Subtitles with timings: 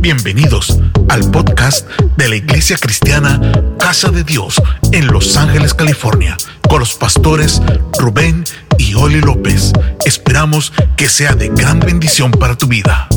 [0.00, 0.78] Bienvenidos
[1.08, 3.40] al podcast de la Iglesia Cristiana
[3.78, 4.60] Casa de Dios
[4.92, 6.36] en Los Ángeles, California,
[6.68, 7.60] con los pastores
[7.98, 8.44] Rubén
[8.78, 9.72] y Oli López.
[10.04, 13.08] Esperamos que sea de gran bendición para tu vida.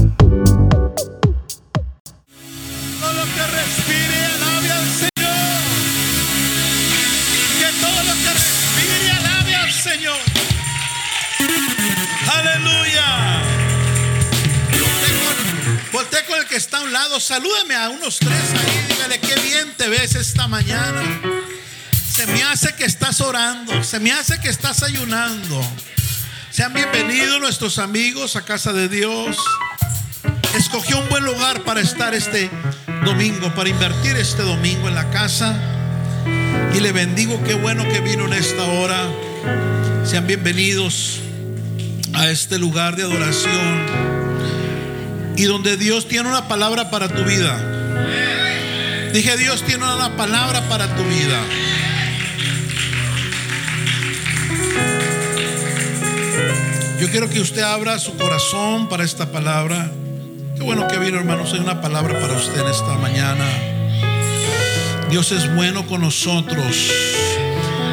[16.50, 17.20] Que está a un lado.
[17.20, 18.85] Salúdame a unos tres ahí.
[18.90, 21.02] Dígale qué bien te ves esta mañana.
[22.12, 23.84] Se me hace que estás orando.
[23.84, 25.63] Se me hace que estás ayunando.
[26.49, 29.38] Sean bienvenidos nuestros amigos a casa de Dios
[30.57, 32.49] escogió un buen lugar para estar este
[33.05, 35.55] domingo, para invertir este domingo en la casa.
[36.73, 39.07] Y le bendigo, qué bueno que vino en esta hora.
[40.04, 41.21] Sean bienvenidos
[42.13, 44.29] a este lugar de adoración
[45.39, 47.57] y donde Dios tiene una palabra para tu vida.
[49.13, 51.40] Dije, Dios tiene una palabra para tu vida.
[56.99, 59.90] Yo quiero que usted abra su corazón para esta palabra.
[60.57, 61.53] Qué bueno que vino, hermanos.
[61.53, 63.46] Hay una palabra para usted en esta mañana.
[65.09, 66.91] Dios es bueno con nosotros.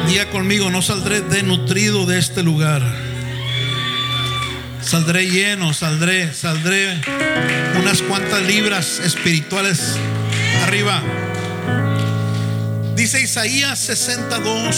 [0.09, 3.06] Diga conmigo, no saldré denutrido de este lugar.
[4.81, 7.01] Saldré lleno, saldré, saldré
[7.79, 9.95] unas cuantas libras espirituales
[10.63, 11.01] arriba.
[12.95, 14.75] Dice Isaías 62.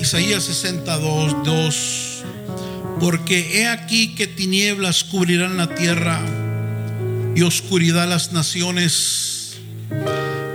[0.00, 2.24] Isaías 62, 2.
[3.00, 6.20] Porque he aquí que tinieblas cubrirán la tierra
[7.34, 9.58] y oscuridad las naciones,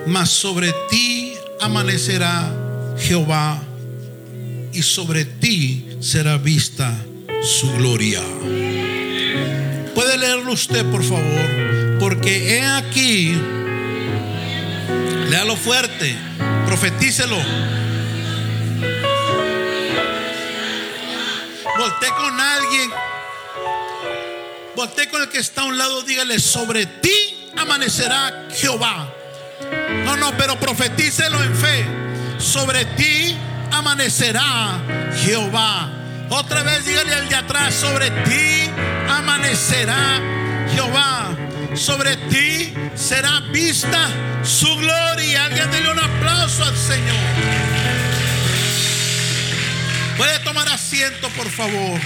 [0.07, 2.53] mas sobre ti amanecerá
[2.97, 3.61] Jehová
[4.73, 6.95] y sobre ti será vista
[7.41, 8.21] su gloria.
[9.95, 13.35] Puede leerlo usted, por favor, porque he aquí,
[15.29, 16.15] léalo fuerte,
[16.67, 17.37] profetícelo.
[21.75, 22.91] Volté con alguien.
[24.75, 26.03] Volté con el que está a un lado.
[26.03, 29.11] Dígale, sobre ti amanecerá Jehová.
[30.05, 31.85] No, no, pero profetícelo en fe.
[32.37, 33.35] Sobre ti
[33.71, 34.79] amanecerá
[35.25, 35.94] Jehová.
[36.29, 38.69] Otra vez dígale al de atrás, sobre ti
[39.07, 40.21] amanecerá
[40.73, 41.37] Jehová.
[41.75, 44.09] Sobre ti será vista
[44.43, 45.45] su gloria.
[45.45, 47.15] Alguien dele un aplauso al Señor.
[50.17, 51.99] Puede tomar asiento, por favor.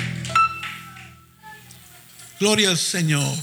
[2.40, 3.38] Gloria al Señor.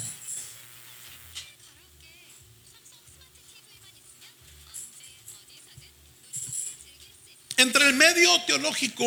[7.58, 9.04] Entre el medio teológico,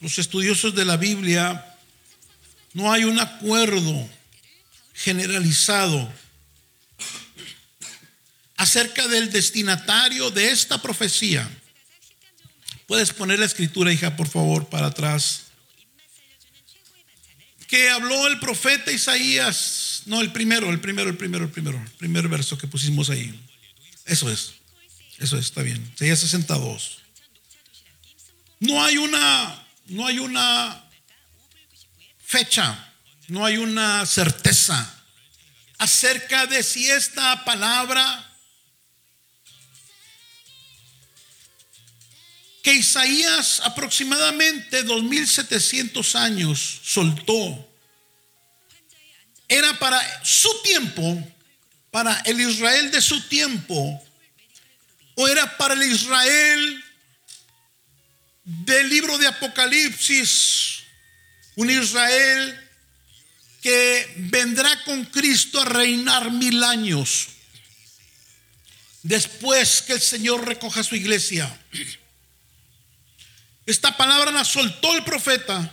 [0.00, 1.76] los estudiosos de la Biblia,
[2.72, 4.08] no hay un acuerdo
[4.94, 6.12] generalizado
[8.56, 11.48] acerca del destinatario de esta profecía.
[12.86, 15.44] Puedes poner la escritura, hija, por favor, para atrás.
[17.68, 20.02] Que habló el profeta Isaías.
[20.06, 21.78] No, el primero, el primero, el primero, el primero.
[21.78, 23.38] El primer verso que pusimos ahí.
[24.06, 24.54] Eso es.
[25.18, 25.88] Eso es, está bien.
[25.94, 26.98] Isaías 62.
[28.58, 30.88] No hay una, no hay una
[32.18, 32.92] fecha,
[33.28, 34.88] no hay una certeza
[35.78, 38.26] acerca de si esta palabra
[42.62, 47.68] que Isaías aproximadamente 2700 años soltó
[49.48, 51.32] era para su tiempo,
[51.90, 54.00] para el Israel de su tiempo,
[55.16, 56.84] o era para el Israel
[58.44, 60.82] del libro de Apocalipsis,
[61.56, 62.68] un Israel
[63.62, 67.28] que vendrá con Cristo a reinar mil años
[69.02, 71.58] después que el Señor recoja su iglesia.
[73.66, 75.70] Esta palabra la soltó el profeta,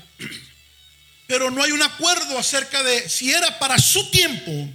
[1.27, 4.69] pero no hay un acuerdo acerca de si era para su tiempo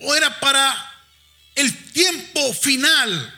[0.00, 0.90] o era para
[1.54, 3.34] el tiempo final,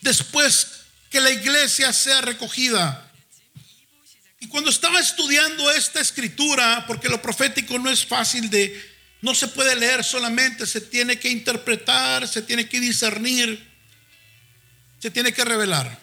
[0.00, 0.81] después
[1.12, 3.12] que la iglesia sea recogida.
[4.40, 8.82] Y cuando estaba estudiando esta escritura, porque lo profético no es fácil de,
[9.20, 13.62] no se puede leer solamente, se tiene que interpretar, se tiene que discernir,
[14.98, 16.00] se tiene que revelar.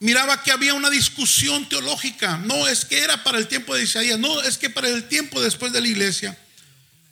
[0.00, 2.36] Miraba que había una discusión teológica.
[2.36, 5.40] No es que era para el tiempo de Isaías, no es que para el tiempo
[5.40, 6.38] después de la iglesia.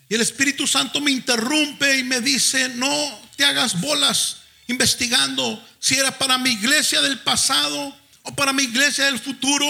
[0.09, 5.97] Y el Espíritu Santo me interrumpe y me dice, no te hagas bolas investigando si
[5.97, 9.67] era para mi iglesia del pasado o para mi iglesia del futuro,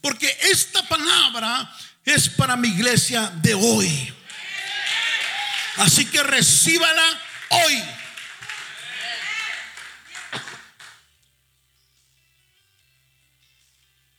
[0.00, 1.70] porque esta palabra
[2.04, 4.14] es para mi iglesia de hoy.
[5.76, 7.84] Así que recíbala hoy.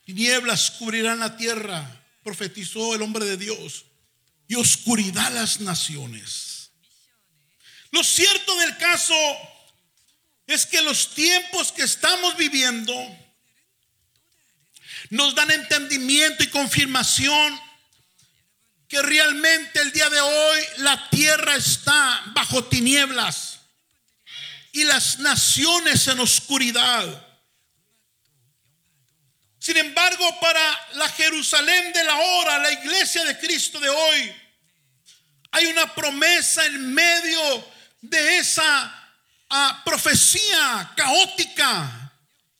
[0.05, 3.85] Tinieblas cubrirán la tierra, profetizó el hombre de Dios,
[4.47, 6.71] y oscuridad las naciones.
[7.91, 9.15] Lo cierto del caso
[10.53, 12.93] es que los tiempos que estamos viviendo
[15.09, 17.59] nos dan entendimiento y confirmación
[18.87, 23.59] que realmente el día de hoy la tierra está bajo tinieblas
[24.73, 27.27] y las naciones en oscuridad.
[29.59, 34.35] Sin embargo, para la Jerusalén de la hora, la iglesia de Cristo de hoy,
[35.51, 37.71] hay una promesa en medio
[38.01, 39.00] de esa
[39.83, 42.11] profecía caótica,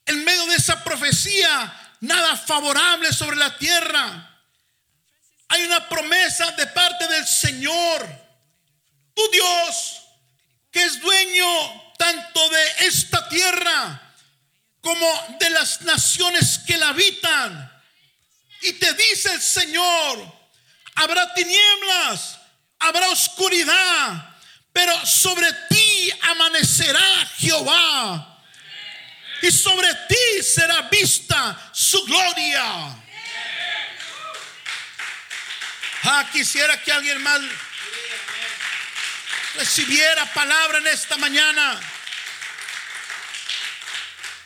[0.06, 4.28] en medio de esa profecía nada favorable sobre la tierra.
[5.50, 8.08] Hay una promesa de parte del Señor,
[9.14, 10.02] tu Dios,
[10.72, 14.14] que es dueño tanto de esta tierra
[14.82, 17.72] como de las naciones que la habitan.
[18.62, 20.34] Y te dice el Señor,
[20.96, 22.38] habrá tinieblas,
[22.80, 24.36] habrá oscuridad,
[24.74, 25.81] pero sobre ti
[26.22, 28.40] amanecerá Jehová.
[29.42, 32.96] Y sobre ti será vista su gloria.
[36.04, 37.42] Ah, quisiera que alguien más
[39.56, 41.80] recibiera palabra en esta mañana.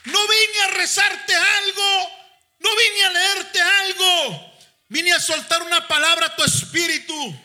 [0.05, 2.11] No vine a rezarte algo,
[2.59, 4.57] no vine a leerte algo,
[4.89, 7.41] vine a soltar una palabra a tu espíritu.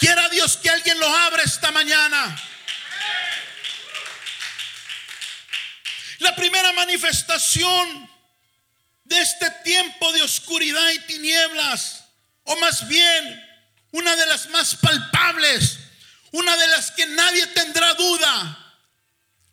[0.00, 2.36] Quiera Dios que alguien lo abra esta mañana.
[6.22, 8.08] La primera manifestación
[9.02, 12.04] de este tiempo de oscuridad y tinieblas
[12.44, 13.44] o más bien
[13.90, 15.78] una de las más palpables,
[16.30, 18.76] una de las que nadie tendrá duda,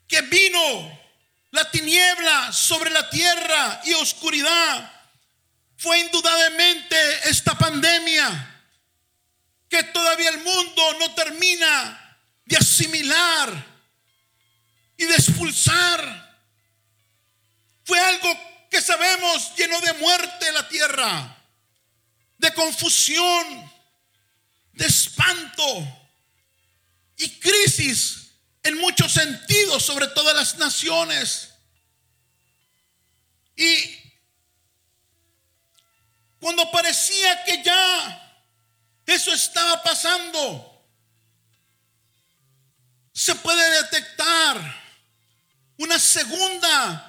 [0.08, 1.00] que vino
[1.50, 4.94] la tiniebla sobre la tierra y oscuridad,
[5.76, 8.64] fue indudablemente esta pandemia
[9.68, 13.66] que todavía el mundo no termina de asimilar
[14.98, 16.29] y de expulsar.
[17.90, 18.32] Fue algo
[18.70, 21.44] que sabemos lleno de muerte la tierra
[22.38, 23.72] de confusión,
[24.74, 25.66] de espanto
[27.18, 28.30] y crisis
[28.62, 31.50] en muchos sentidos sobre todas las naciones.
[33.56, 33.98] Y
[36.40, 38.46] cuando parecía que ya
[39.08, 40.88] eso estaba pasando,
[43.12, 44.84] se puede detectar
[45.78, 47.09] una segunda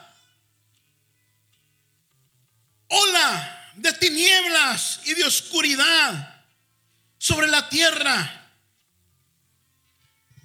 [2.90, 6.44] ola de tinieblas y de oscuridad
[7.18, 8.50] sobre la tierra.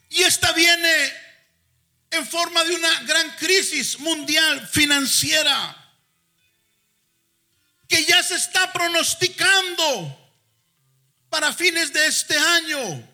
[0.09, 1.13] Y esta viene
[2.11, 5.81] en forma de una gran crisis mundial financiera
[7.87, 10.21] que ya se está pronosticando
[11.29, 13.09] para fines de este año.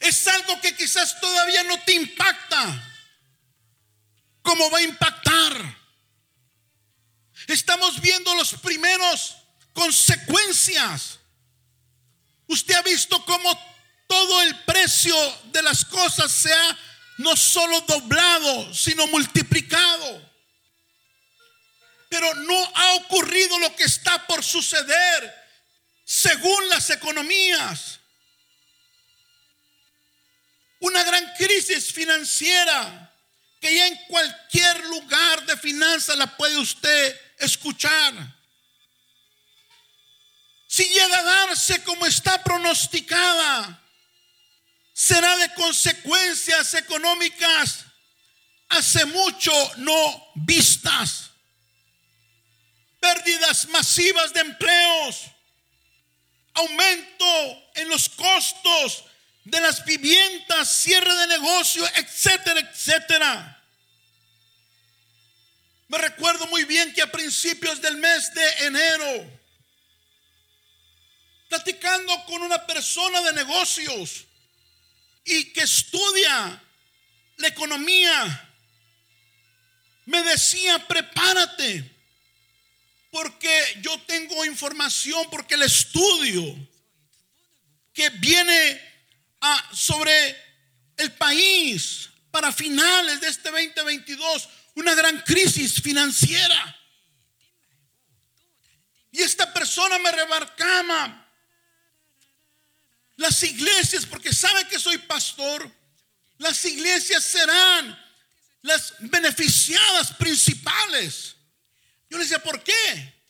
[0.00, 2.92] Es algo que quizás todavía no te impacta,
[4.42, 5.77] como va a impactar
[7.48, 9.36] Estamos viendo los primeros
[9.72, 11.18] consecuencias.
[12.46, 13.58] Usted ha visto cómo
[14.06, 16.78] todo el precio de las cosas se ha
[17.16, 20.30] no solo doblado, sino multiplicado.
[22.10, 25.34] Pero no ha ocurrido lo que está por suceder
[26.04, 27.98] según las economías.
[30.80, 33.10] Una gran crisis financiera
[33.58, 38.14] que ya en cualquier lugar de finanzas la puede usted escuchar.
[40.66, 43.82] Si llega a darse como está pronosticada,
[44.92, 47.86] será de consecuencias económicas
[48.68, 51.30] hace mucho no vistas.
[53.00, 55.22] Pérdidas masivas de empleos,
[56.54, 59.04] aumento en los costos
[59.44, 63.57] de las viviendas, cierre de negocio, etcétera, etcétera.
[65.88, 69.40] Me recuerdo muy bien que a principios del mes de enero,
[71.48, 74.26] platicando con una persona de negocios
[75.24, 76.62] y que estudia
[77.38, 78.50] la economía,
[80.04, 81.90] me decía, prepárate,
[83.10, 86.54] porque yo tengo información, porque el estudio
[87.94, 88.80] que viene
[89.40, 90.36] a, sobre
[90.98, 96.76] el país para finales de este 2022 una gran crisis financiera.
[99.10, 101.26] Y esta persona me remarcaba
[103.16, 105.68] las iglesias, porque sabe que soy pastor,
[106.38, 107.98] las iglesias serán
[108.62, 111.34] las beneficiadas principales.
[112.08, 113.22] Yo le decía, ¿por qué?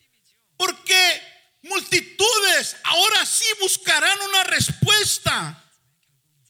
[0.55, 1.21] Porque
[1.63, 5.65] multitudes ahora sí buscarán una respuesta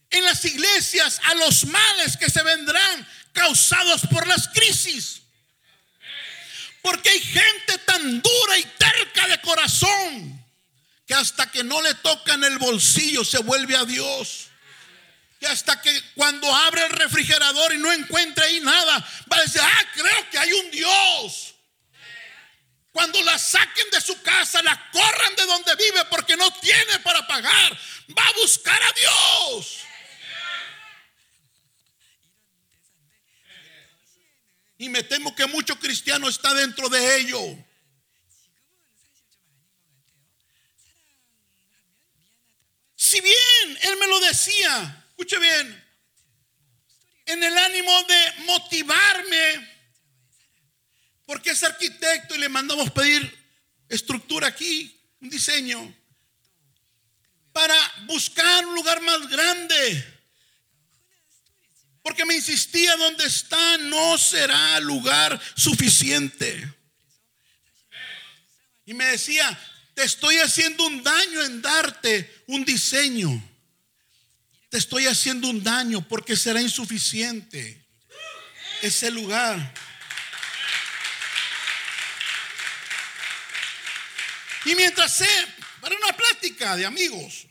[0.10, 3.08] en las iglesias a los males que se vendrán
[3.40, 5.22] causados por las crisis.
[6.82, 10.46] Porque hay gente tan dura y terca de corazón
[11.06, 14.48] que hasta que no le tocan el bolsillo se vuelve a Dios.
[15.40, 19.62] Que hasta que cuando abre el refrigerador y no encuentra ahí nada, va a decir,
[19.64, 21.56] ah, creo que hay un Dios.
[22.92, 27.26] Cuando la saquen de su casa, la corran de donde vive porque no tiene para
[27.26, 27.80] pagar,
[28.18, 29.89] va a buscar a Dios.
[34.80, 37.40] Y me temo que mucho cristiano está dentro de ello.
[42.96, 45.86] Si bien él me lo decía, escuche bien,
[47.26, 49.70] en el ánimo de motivarme,
[51.26, 53.38] porque es arquitecto y le mandamos pedir
[53.90, 55.94] estructura aquí, un diseño,
[57.52, 60.19] para buscar un lugar más grande
[62.04, 66.74] porque me insistía, donde está no será lugar suficiente.
[68.86, 69.58] Y me decía,
[69.94, 73.30] te estoy haciendo un daño en darte un diseño.
[74.70, 77.86] Te estoy haciendo un daño porque será insuficiente
[78.82, 79.74] ese lugar.
[84.66, 85.30] Y mientras sé,
[85.82, 87.48] para una plática de amigos,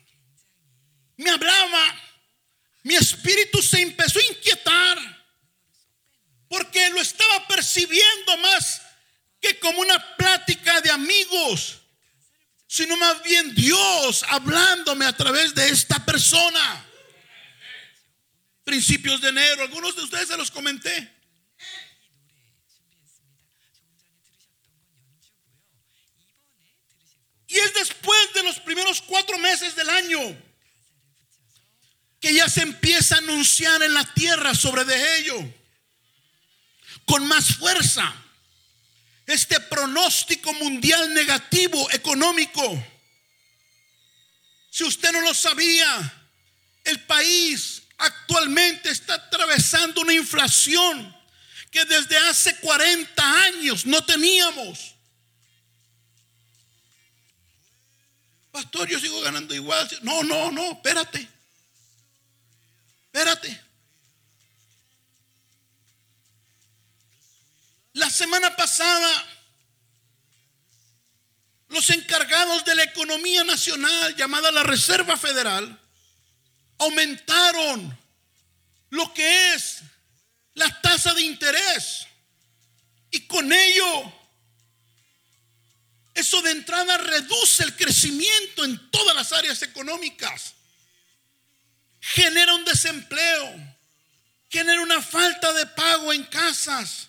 [1.17, 2.08] me hablaba
[2.89, 4.99] mi espíritu se empezó a inquietar
[6.49, 8.81] porque lo estaba percibiendo más
[9.43, 11.83] que como una plática de amigos,
[12.67, 16.87] sino más bien Dios hablándome a través de esta persona.
[18.65, 21.15] Principios de enero, algunos de ustedes se los comenté.
[27.49, 30.48] Y es después de los primeros cuatro meses del año
[32.21, 35.55] que ya se empieza a anunciar en la tierra sobre de ello,
[37.05, 38.13] con más fuerza,
[39.27, 42.63] este pronóstico mundial negativo económico.
[44.71, 46.31] Si usted no lo sabía,
[46.85, 51.17] el país actualmente está atravesando una inflación
[51.71, 54.95] que desde hace 40 años no teníamos.
[58.51, 59.89] Pastor, yo sigo ganando igual.
[60.03, 61.29] No, no, no, espérate.
[63.13, 63.61] Espérate.
[67.95, 69.27] La semana pasada,
[71.69, 75.81] los encargados de la economía nacional, llamada la Reserva Federal,
[76.79, 77.99] aumentaron
[78.91, 79.81] lo que es
[80.55, 82.07] la tasa de interés.
[83.11, 84.13] Y con ello,
[86.15, 90.55] eso de entrada reduce el crecimiento en todas las áreas económicas
[92.01, 93.77] genera un desempleo,
[94.51, 97.09] genera una falta de pago en casas.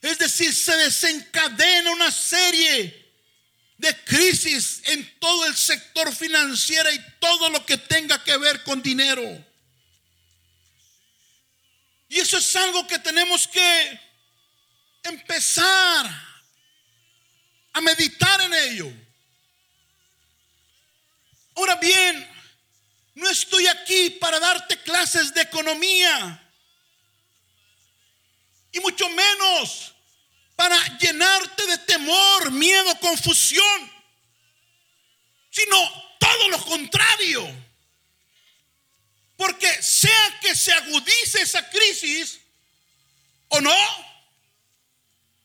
[0.00, 3.08] Es decir, se desencadena una serie
[3.78, 8.82] de crisis en todo el sector financiero y todo lo que tenga que ver con
[8.82, 9.22] dinero.
[12.08, 14.00] Y eso es algo que tenemos que
[15.02, 16.28] empezar
[17.72, 18.92] a meditar en ello.
[21.54, 22.27] Ahora bien,
[23.18, 26.40] no estoy aquí para darte clases de economía.
[28.70, 29.92] Y mucho menos
[30.54, 33.92] para llenarte de temor, miedo, confusión.
[35.50, 37.44] Sino todo lo contrario.
[39.36, 42.38] Porque sea que se agudice esa crisis
[43.48, 43.76] o no,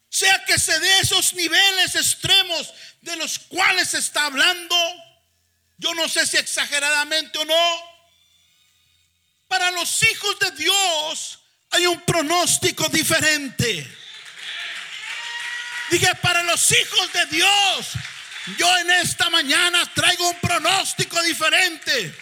[0.09, 4.75] sea que se dé esos niveles extremos de los cuales se está hablando,
[5.77, 7.93] yo no sé si exageradamente o no.
[9.47, 11.39] Para los hijos de Dios
[11.71, 13.87] hay un pronóstico diferente.
[15.89, 17.87] Dije, para los hijos de Dios,
[18.57, 22.15] yo en esta mañana traigo un pronóstico diferente.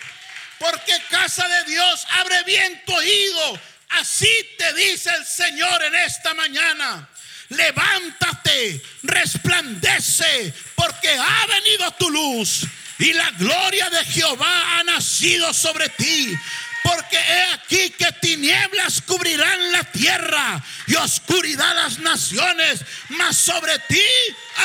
[0.59, 3.59] Porque casa de Dios, abre bien tu oído.
[3.89, 7.09] Así te dice el Señor en esta mañana.
[7.49, 12.65] Levántate, resplandece, porque ha venido tu luz
[13.01, 16.37] y la gloria de Jehová ha nacido sobre ti.
[16.83, 24.01] Porque he aquí que tinieblas cubrirán la tierra y oscuridad las naciones, mas sobre ti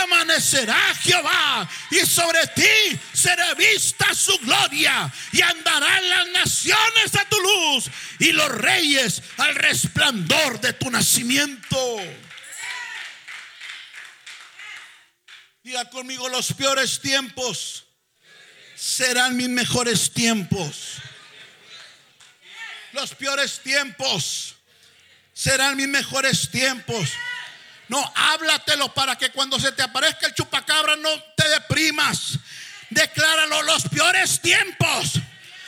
[0.03, 7.39] amanecerá Jehová y sobre ti será vista su gloria y andarán las naciones a tu
[7.39, 7.85] luz
[8.19, 11.99] y los reyes al resplandor de tu nacimiento.
[15.63, 17.86] Diga conmigo, los peores tiempos
[18.77, 20.99] serán mis mejores tiempos.
[22.93, 24.55] Los peores tiempos
[25.33, 27.11] serán mis mejores tiempos.
[27.89, 32.39] No, háblatelo para que cuando se te aparezca el chupacabra no te deprimas.
[32.91, 35.13] Decláralo, los peores tiempos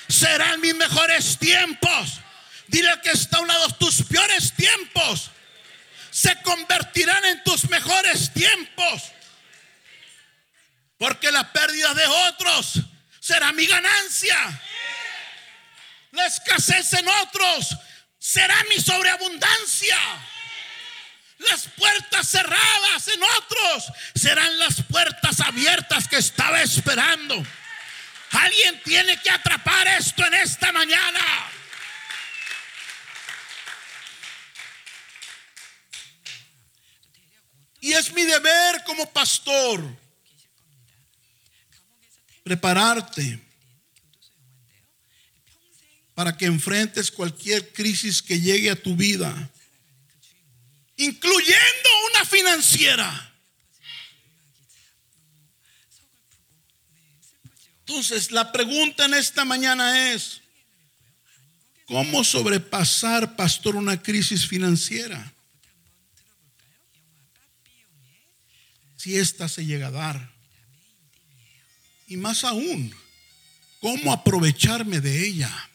[0.08, 2.20] serán mis mejores tiempos.
[2.66, 5.30] Dile que está a un lado, tus peores tiempos
[6.10, 9.02] se convertirán en tus mejores tiempos.
[10.98, 12.82] Porque la pérdida de otros
[13.28, 14.38] será mi ganancia.
[16.12, 17.76] La escasez en otros
[18.18, 19.98] será mi sobreabundancia.
[21.36, 27.34] Las puertas cerradas en otros serán las puertas abiertas que estaba esperando.
[28.30, 31.20] Alguien tiene que atrapar esto en esta mañana.
[37.80, 40.07] Y es mi deber como pastor
[42.48, 43.38] prepararte
[46.14, 49.50] para que enfrentes cualquier crisis que llegue a tu vida,
[50.96, 53.34] incluyendo una financiera.
[57.80, 60.40] Entonces, la pregunta en esta mañana es,
[61.84, 65.34] ¿cómo sobrepasar, pastor, una crisis financiera?
[68.96, 70.37] Si esta se llega a dar.
[72.08, 72.94] Y más aún,
[73.80, 75.70] ¿cómo aprovecharme de ella?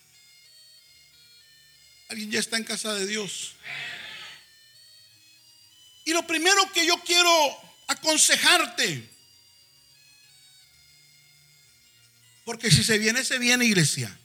[2.10, 3.56] ¿Alguien ya está en casa de Dios?
[6.06, 7.30] Y lo primero que yo quiero
[7.88, 9.10] aconsejarte,
[12.46, 14.18] porque si se viene, se viene iglesia.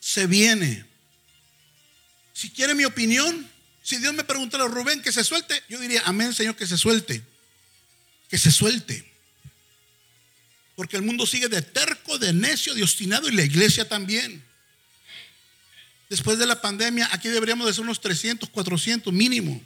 [0.00, 0.84] Se viene.
[2.32, 3.48] Si quiere mi opinión,
[3.82, 7.22] si Dios me preguntara, Rubén, que se suelte, yo diría, amén, Señor, que se suelte.
[8.28, 9.10] Que se suelte.
[10.80, 14.42] Porque el mundo sigue de terco, de necio, de obstinado y la iglesia también.
[16.08, 19.62] Después de la pandemia, aquí deberíamos de ser unos 300, 400 mínimo.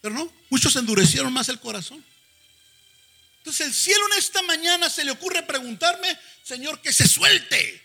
[0.00, 2.04] Pero no, muchos endurecieron más el corazón.
[3.36, 7.80] Entonces el cielo en esta mañana se le ocurre preguntarme, Señor, que se suelte.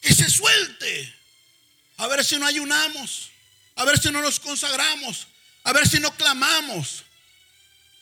[0.00, 1.14] Que se suelte.
[1.98, 3.30] A ver si no ayunamos.
[3.76, 5.28] A ver si no nos consagramos.
[5.62, 7.04] A ver si no clamamos.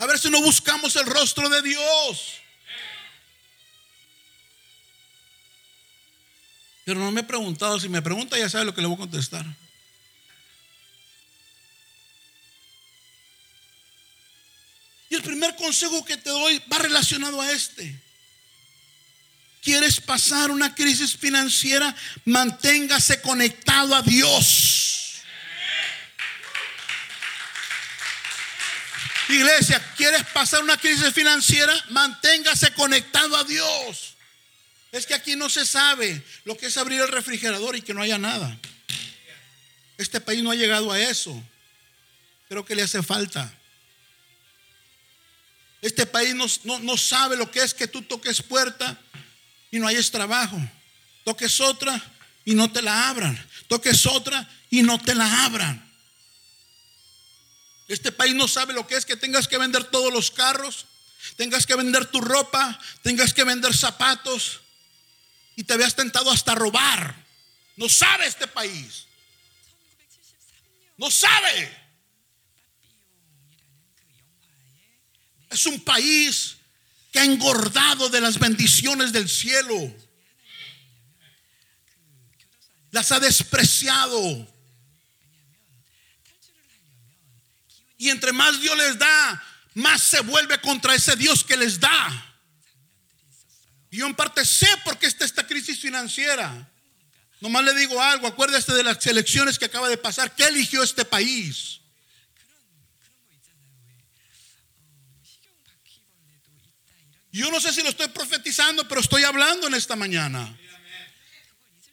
[0.02, 2.32] A ver si no buscamos el rostro de Dios.
[6.84, 8.98] Pero no me he preguntado, si me pregunta ya sabe lo que le voy a
[8.98, 9.46] contestar.
[15.08, 18.02] Y el primer consejo que te doy va relacionado a este.
[19.62, 21.94] ¿Quieres pasar una crisis financiera?
[22.24, 24.91] Manténgase conectado a Dios.
[29.32, 31.72] Iglesia, ¿quieres pasar una crisis financiera?
[31.90, 34.16] Manténgase conectado a Dios.
[34.92, 38.02] Es que aquí no se sabe lo que es abrir el refrigerador y que no
[38.02, 38.58] haya nada.
[39.96, 41.42] Este país no ha llegado a eso.
[42.48, 43.50] Creo que le hace falta.
[45.80, 46.46] Este país no,
[46.80, 49.00] no, sabe lo que es que tú toques puerta
[49.70, 50.60] y no hayas trabajo.
[51.24, 52.00] Toques otra
[52.44, 53.42] y no te la abran.
[53.68, 55.91] Toques otra y no te la abran.
[57.92, 60.86] Este país no sabe lo que es que tengas que vender todos los carros,
[61.36, 64.62] tengas que vender tu ropa, tengas que vender zapatos,
[65.56, 67.14] y te habías tentado hasta robar.
[67.76, 69.04] No sabe este país.
[70.96, 71.70] No sabe.
[75.50, 76.56] Es un país
[77.12, 79.94] que ha engordado de las bendiciones del cielo.
[82.90, 84.50] Las ha despreciado.
[88.02, 92.34] Y entre más Dios les da, más se vuelve contra ese Dios que les da.
[93.92, 96.68] Yo en parte sé por qué está esta crisis financiera.
[97.40, 100.34] Nomás le digo algo, acuérdese de las elecciones que acaba de pasar.
[100.34, 101.78] ¿Qué eligió este país?
[107.30, 110.58] Yo no sé si lo estoy profetizando, pero estoy hablando en esta mañana.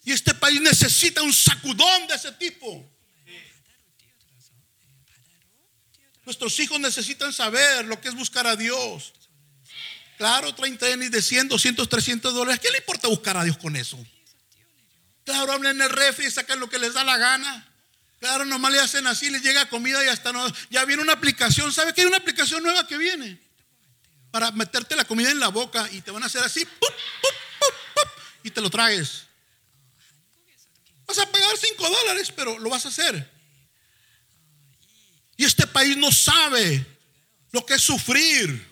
[0.03, 2.88] Y este país necesita un sacudón de ese tipo.
[6.29, 9.13] Nuestros hijos necesitan saber lo que es buscar a Dios.
[10.19, 12.59] Claro, 30 tenis de 100, 200, 300 dólares.
[12.59, 13.97] ¿Qué le importa buscar a Dios con eso?
[15.23, 17.67] Claro, hablan en el refri y sacan lo que les da la gana.
[18.19, 20.45] Claro, nomás le hacen así, les llega comida y hasta no.
[20.69, 21.73] Ya viene una aplicación.
[21.73, 23.41] ¿Sabe que hay una aplicación nueva que viene?
[24.29, 26.63] Para meterte la comida en la boca y te van a hacer así,
[28.43, 29.23] y te lo traes.
[31.07, 33.38] Vas a pagar 5 dólares, pero lo vas a hacer.
[35.39, 36.85] Y este país no sabe
[37.51, 38.67] lo que es sufrir.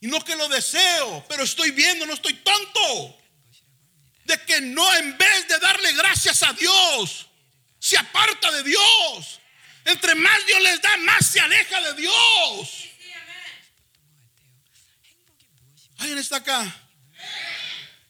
[0.00, 3.18] Y no que lo deseo, pero estoy viendo, no estoy tonto.
[4.24, 7.26] De que no, en vez de darle gracias a Dios,
[7.80, 9.40] se aparta de Dios.
[9.84, 12.84] Entre más Dios les da, más se aleja de Dios.
[15.98, 16.72] ¿Alguien está acá?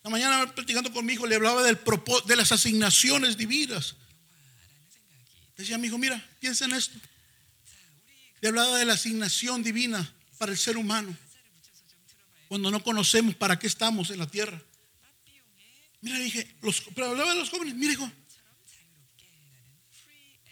[0.03, 1.79] La mañana platicando con mi hijo le hablaba del
[2.27, 3.97] de las asignaciones divinas.
[5.61, 6.99] Decía mi hijo, mira, piensa en esto.
[8.41, 11.15] Le hablaba de la asignación divina para el ser humano.
[12.49, 14.59] Cuando no conocemos para qué estamos en la tierra.
[16.01, 17.75] Mira, dije, los, pero hablaba de los jóvenes.
[17.75, 18.11] Mira, hijo,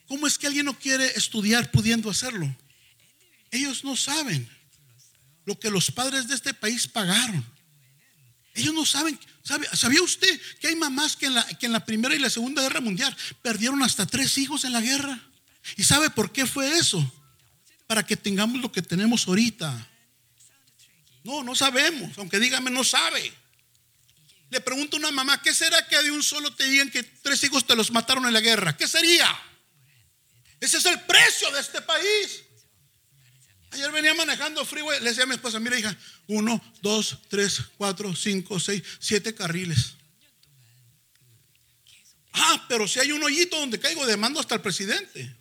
[0.07, 2.55] ¿cómo es que alguien no quiere estudiar pudiendo hacerlo?
[3.51, 4.47] Ellos no saben
[5.47, 7.42] lo que los padres de este país pagaron.
[8.59, 9.18] Ellos no saben.
[9.73, 12.61] ¿Sabía usted que hay mamás que en, la, que en la Primera y la Segunda
[12.61, 15.18] Guerra Mundial perdieron hasta tres hijos en la guerra?
[15.77, 17.01] ¿Y sabe por qué fue eso?
[17.87, 19.88] Para que tengamos lo que tenemos ahorita.
[21.23, 22.18] No, no sabemos.
[22.18, 23.33] Aunque dígame, no sabe.
[24.51, 27.42] Le pregunto a una mamá, ¿qué será que de un solo te digan que tres
[27.44, 28.77] hijos te los mataron en la guerra?
[28.77, 29.29] ¿Qué sería?
[30.59, 32.42] Ese es el precio de este país.
[33.70, 38.14] Ayer venía manejando freeway, le decía a mi esposa, mira hija, uno, dos, tres, cuatro,
[38.16, 39.94] cinco, seis, siete carriles.
[42.33, 45.35] Ah, pero si hay un hoyito donde caigo, demando hasta el presidente.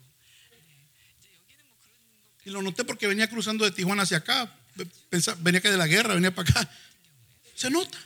[2.43, 4.53] Y lo noté porque venía cruzando de Tijuana hacia acá.
[5.39, 6.71] venía que de la guerra, venía para acá.
[7.55, 7.97] Se nota.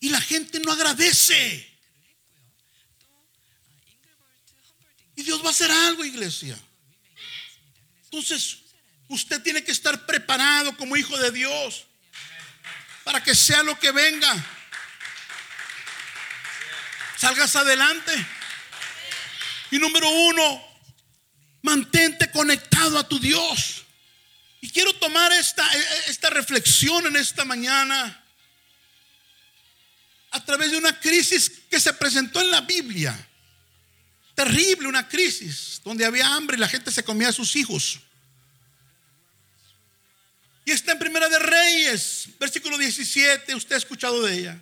[0.00, 1.70] Y la gente no agradece.
[5.16, 6.58] Y Dios va a hacer algo, iglesia.
[8.14, 8.58] Entonces,
[9.08, 11.84] usted tiene que estar preparado como hijo de Dios
[13.02, 14.32] para que sea lo que venga.
[17.18, 18.12] Salgas adelante.
[19.72, 20.64] Y número uno,
[21.62, 23.82] mantente conectado a tu Dios.
[24.60, 25.68] Y quiero tomar esta,
[26.06, 28.24] esta reflexión en esta mañana
[30.30, 33.28] a través de una crisis que se presentó en la Biblia.
[34.34, 38.00] Terrible, una crisis donde había hambre y la gente se comía a sus hijos.
[40.64, 44.60] Y está en Primera de Reyes, versículo 17, usted ha escuchado de ella.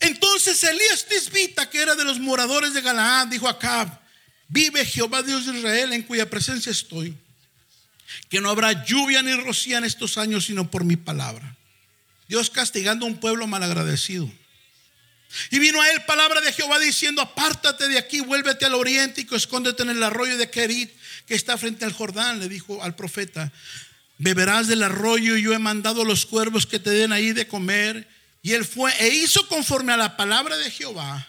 [0.00, 4.00] Entonces Elías Tisbita, que era de los moradores de Galaad, dijo a Acab,
[4.48, 7.16] vive Jehová Dios de Israel, en cuya presencia estoy,
[8.28, 11.56] que no habrá lluvia ni rocía en estos años, sino por mi palabra.
[12.28, 14.30] Dios castigando a un pueblo malagradecido.
[15.50, 19.34] Y vino a él palabra de Jehová diciendo, apártate de aquí, vuélvete al oriente y
[19.34, 20.90] escóndete en el arroyo de Kerit,
[21.26, 23.52] que está frente al Jordán, le dijo al profeta
[24.18, 27.46] beberás del arroyo y yo he mandado a los cuervos que te den ahí de
[27.46, 28.06] comer.
[28.42, 31.28] Y él fue e hizo conforme a la palabra de Jehová,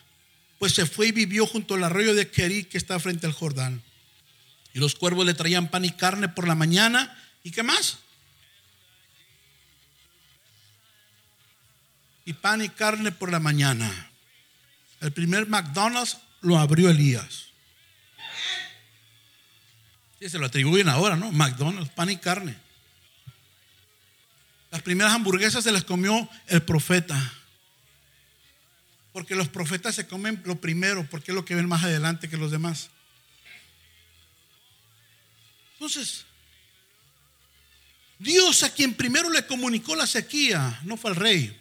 [0.58, 3.82] pues se fue y vivió junto al arroyo de Kerit que está frente al Jordán.
[4.74, 7.18] Y los cuervos le traían pan y carne por la mañana.
[7.44, 8.00] ¿Y qué más?
[12.30, 13.92] Y pan y carne por la mañana.
[15.02, 17.46] El primer McDonald's lo abrió Elías.
[20.20, 21.32] Y se lo atribuyen ahora, ¿no?
[21.32, 22.56] McDonald's, pan y carne.
[24.70, 27.20] Las primeras hamburguesas se las comió el profeta.
[29.12, 32.38] Porque los profetas se comen lo primero, porque es lo que ven más adelante que
[32.38, 32.92] los demás.
[35.74, 36.26] Entonces,
[38.20, 41.59] Dios a quien primero le comunicó la sequía, no fue al rey,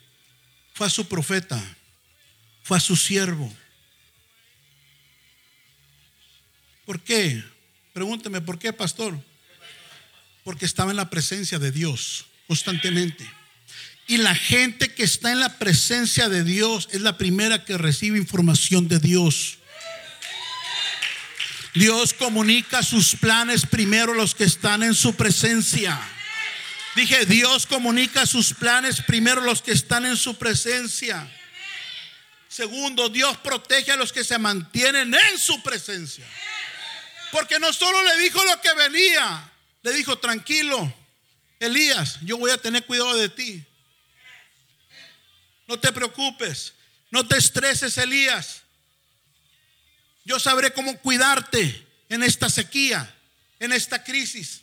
[0.79, 1.61] fue a su profeta,
[2.63, 3.53] fue a su siervo.
[6.87, 7.43] ¿Por qué?
[7.93, 9.21] Pregúnteme, ¿por qué, pastor?
[10.45, 13.29] Porque estaba en la presencia de Dios constantemente.
[14.07, 18.17] Y la gente que está en la presencia de Dios es la primera que recibe
[18.17, 19.59] información de Dios.
[21.75, 26.01] Dios comunica sus planes primero a los que están en su presencia.
[26.99, 31.33] Dije, Dios comunica sus planes primero los que están en su presencia.
[32.49, 36.27] Segundo, Dios protege a los que se mantienen en su presencia.
[37.31, 39.49] Porque no solo le dijo lo que venía,
[39.83, 40.93] le dijo, tranquilo,
[41.61, 43.65] Elías, yo voy a tener cuidado de ti.
[45.69, 46.75] No te preocupes,
[47.13, 48.63] no te estreses, Elías.
[50.25, 53.15] Yo sabré cómo cuidarte en esta sequía,
[53.61, 54.63] en esta crisis.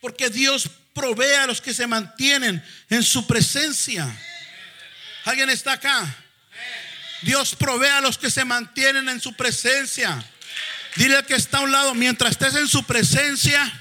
[0.00, 4.06] Porque Dios provee a los que se mantienen en su presencia.
[5.24, 6.16] ¿Alguien está acá?
[7.22, 10.24] Dios provee a los que se mantienen en su presencia.
[10.96, 13.72] Dile al que está a un lado, mientras estés en su presencia,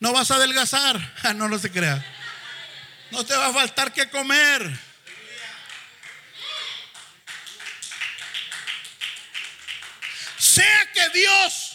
[0.00, 0.98] no vas a adelgazar.
[1.34, 2.04] No, no se crea.
[3.10, 4.78] No te va a faltar que comer.
[10.38, 11.67] Sea que Dios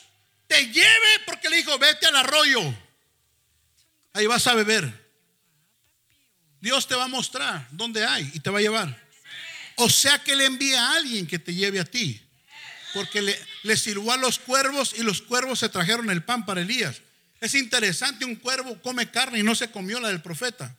[0.53, 2.61] te lleve porque le dijo, vete al arroyo.
[4.13, 5.01] Ahí vas a beber.
[6.61, 9.03] Dios te va a mostrar dónde hay y te va a llevar.
[9.77, 12.21] O sea que le envía a alguien que te lleve a ti.
[12.93, 16.61] Porque le, le sirvió a los cuervos y los cuervos se trajeron el pan para
[16.61, 17.01] Elías.
[17.41, 20.75] Es interesante, un cuervo come carne y no se comió la del profeta.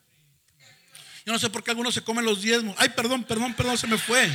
[1.27, 2.77] Yo no sé por qué algunos se comen los diezmos.
[2.79, 4.31] Ay, perdón, perdón, perdón, se me fue.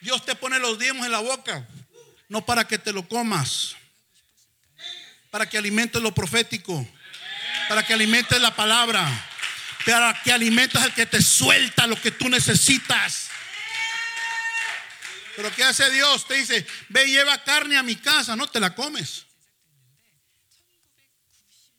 [0.00, 1.66] Dios te pone los diezmos en la boca,
[2.28, 3.76] no para que te lo comas,
[5.30, 6.86] para que alimentes lo profético,
[7.68, 9.06] para que alimentes la palabra,
[9.84, 13.28] para que alimentes al que te suelta lo que tú necesitas.
[15.36, 16.26] Pero ¿qué hace Dios?
[16.26, 19.26] Te dice, ve y lleva carne a mi casa, no te la comes.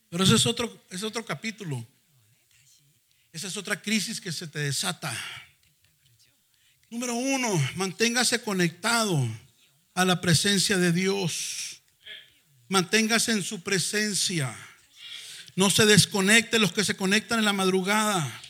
[0.10, 1.86] Pero ese es otro, es otro capítulo.
[3.32, 5.14] Esa es otra crisis que se te desata.
[6.90, 9.28] Número uno, manténgase conectado
[9.96, 11.82] a la presencia de Dios.
[12.68, 14.56] Manténgase en su presencia.
[15.56, 18.42] No se desconecte los que se conectan en la madrugada.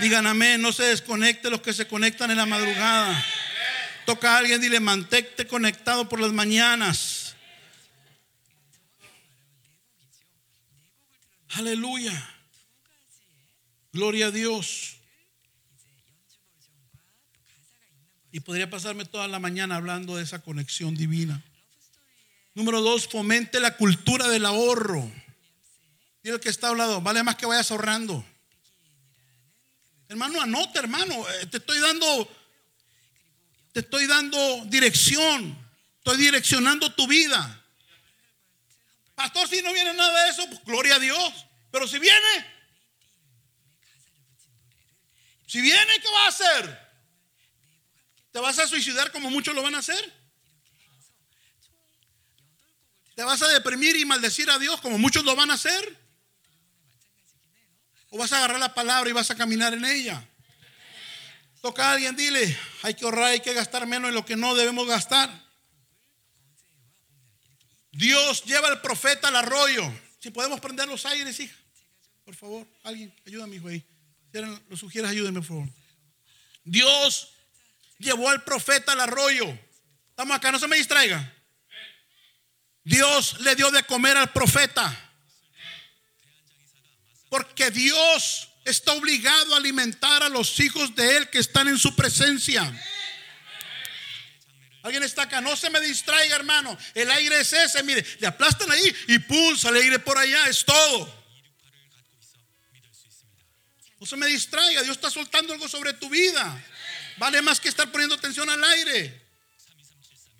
[0.00, 3.24] Digan amén, no se desconecte los que se conectan en la madrugada.
[4.04, 7.34] Toca a alguien, dile, mantente conectado por las mañanas.
[11.50, 12.30] Aleluya.
[13.92, 14.95] Gloria a Dios.
[18.36, 21.42] Y podría pasarme toda la mañana hablando de esa conexión divina.
[22.52, 25.10] Número dos, fomente la cultura del ahorro.
[26.22, 28.22] El que está hablando, vale más que vayas ahorrando.
[30.10, 31.26] Hermano, anota, hermano.
[31.30, 32.30] Eh, te estoy dando,
[33.72, 35.56] te estoy dando dirección.
[35.96, 37.64] Estoy direccionando tu vida.
[39.14, 41.46] Pastor, si no viene nada de eso, pues gloria a Dios.
[41.70, 42.46] Pero si viene,
[45.46, 46.85] si viene, ¿qué va a hacer?
[48.36, 50.12] ¿Te vas a suicidar como muchos lo van a hacer?
[53.14, 55.98] ¿Te vas a deprimir y maldecir a Dios como muchos lo van a hacer?
[58.10, 60.22] ¿O vas a agarrar la palabra y vas a caminar en ella?
[61.62, 64.54] Toca a alguien, dile, hay que ahorrar, hay que gastar menos en lo que no
[64.54, 65.30] debemos gastar.
[67.90, 69.90] Dios lleva al profeta al arroyo.
[70.20, 71.56] Si podemos prender los aires, hija.
[72.22, 73.82] Por favor, alguien, ayúdame, hijo ahí
[74.68, 75.68] lo sugieres, ayúdenme, por favor.
[76.64, 77.35] Dios
[77.98, 79.46] llevó al profeta al arroyo.
[80.10, 81.32] Estamos acá, no se me distraiga.
[82.84, 84.94] Dios le dio de comer al profeta.
[87.28, 91.94] Porque Dios está obligado a alimentar a los hijos de Él que están en su
[91.94, 92.62] presencia.
[94.82, 96.78] Alguien está acá, no se me distraiga, hermano.
[96.94, 100.64] El aire es ese, mire, le aplastan ahí y pum, sale aire por allá, es
[100.64, 101.12] todo.
[103.98, 106.64] No se me distraiga, Dios está soltando algo sobre tu vida.
[107.16, 109.26] Vale más que estar poniendo atención al aire.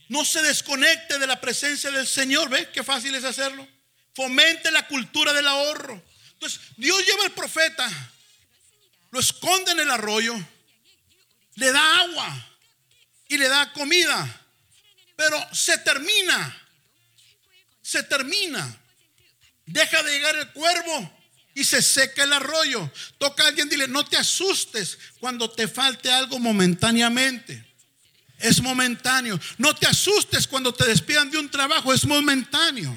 [0.08, 2.48] No se desconecte de la presencia del Señor.
[2.48, 3.66] ¿Ve qué fácil es hacerlo?
[4.14, 6.02] Fomente la cultura del ahorro.
[6.32, 7.88] Entonces, Dios lleva al profeta,
[9.10, 10.34] lo esconde en el arroyo,
[11.54, 12.58] le da agua
[13.28, 14.42] y le da comida.
[15.16, 16.68] Pero se termina,
[17.80, 18.82] se termina.
[19.64, 21.12] Deja de llegar el cuervo
[21.56, 22.88] y se seca el arroyo.
[23.16, 27.64] Toca a alguien, dile, no te asustes cuando te falte algo momentáneamente.
[28.38, 29.40] Es momentáneo.
[29.56, 32.94] No te asustes cuando te despidan de un trabajo, es momentáneo.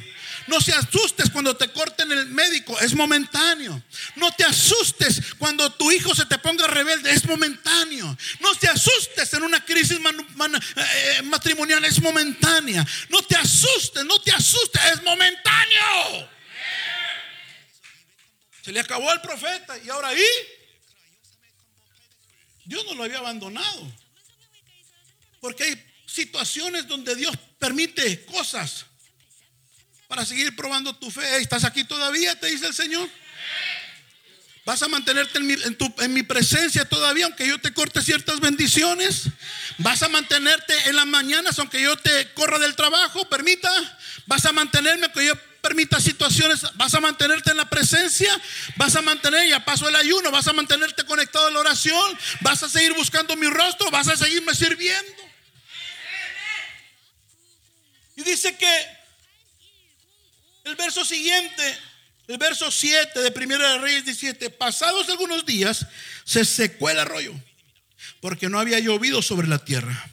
[0.48, 3.82] No te asustes cuando te corten el médico, es momentáneo.
[4.18, 8.18] No te asustes cuando tu hijo se te ponga rebelde, es momentáneo.
[8.42, 12.86] No te asustes en una crisis eh, matrimonial, es momentánea.
[13.08, 16.39] No te asustes, no te asustes, es momentáneo.
[18.62, 20.26] Se le acabó al profeta y ahora ahí
[22.66, 23.92] Dios no lo había abandonado.
[25.40, 28.86] Porque hay situaciones donde Dios permite cosas
[30.08, 31.38] para seguir probando tu fe.
[31.38, 32.40] ¿Estás aquí todavía?
[32.40, 33.10] Te dice el Señor.
[34.70, 35.56] ¿Vas a mantenerte en mi,
[35.98, 39.24] en mi, presencia todavía, aunque yo te corte ciertas bendiciones?
[39.80, 43.28] ¿Vas a mantenerte en las mañanas, aunque yo te corra del trabajo?
[43.28, 43.72] Permita.
[44.28, 48.40] ¿Vas a mantenerme, aunque yo permita situaciones, vas a mantenerte en la presencia,
[48.76, 52.62] vas a mantener, ya pasó el ayuno, vas a mantenerte conectado a la oración, vas
[52.62, 55.24] a seguir buscando mi rostro, vas a seguirme sirviendo.
[58.18, 58.88] Y dice que
[60.66, 61.89] el verso siguiente,
[62.30, 64.52] el verso 7 de Primera de Reyes 17.
[64.52, 65.88] Pasados algunos días,
[66.24, 67.34] se secó el arroyo,
[68.22, 70.12] porque no había llovido sobre la tierra.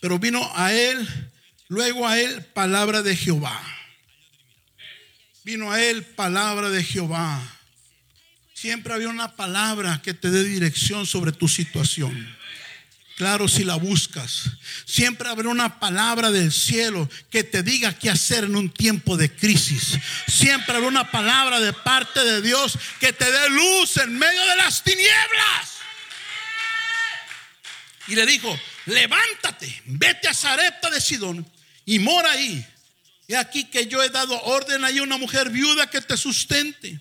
[0.00, 1.06] Pero vino a él,
[1.68, 3.62] luego a él, palabra de Jehová.
[5.44, 7.38] Vino a él palabra de Jehová.
[8.54, 12.34] Siempre había una palabra que te dé dirección sobre tu situación.
[13.16, 14.42] Claro, si la buscas.
[14.86, 19.32] Siempre habrá una palabra del cielo que te diga qué hacer en un tiempo de
[19.32, 19.98] crisis.
[20.26, 24.56] Siempre habrá una palabra de parte de Dios que te dé luz en medio de
[24.56, 25.74] las tinieblas.
[28.08, 31.48] Y le dijo, levántate, vete a Zarepta de Sidón
[31.86, 32.66] y mora ahí.
[33.28, 37.00] Y aquí que yo he dado orden a una mujer viuda que te sustente.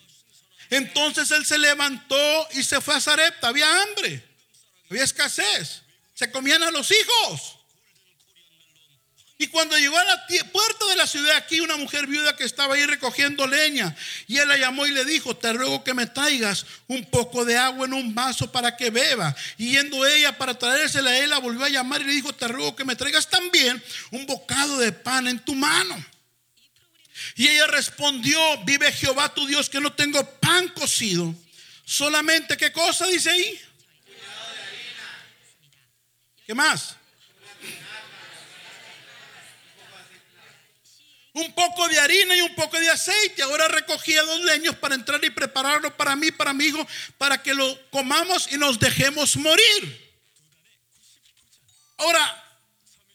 [0.70, 3.48] Entonces él se levantó y se fue a Zarepta.
[3.48, 4.24] Había hambre,
[4.90, 5.83] había escasez.
[6.32, 7.60] Comían a los hijos.
[9.44, 12.76] Y cuando llegó a la puerta de la ciudad, aquí una mujer viuda que estaba
[12.76, 13.94] ahí recogiendo leña,
[14.26, 17.58] y él la llamó y le dijo, te ruego que me traigas un poco de
[17.58, 19.36] agua en un vaso para que beba.
[19.58, 22.76] Y yendo ella para traérsela, él la volvió a llamar y le dijo, te ruego
[22.76, 26.06] que me traigas también un bocado de pan en tu mano.
[27.36, 31.36] Y ella respondió, vive Jehová tu Dios que no tengo pan cocido.
[31.84, 33.62] Solamente, ¿qué cosa dice ahí?
[36.54, 36.96] ¿Qué más?
[41.34, 43.42] Un poco de harina y un poco de aceite.
[43.42, 46.88] Ahora recogía dos leños para entrar y prepararlo para mí, para mi hijo,
[47.18, 50.16] para que lo comamos y nos dejemos morir.
[51.98, 52.62] Ahora,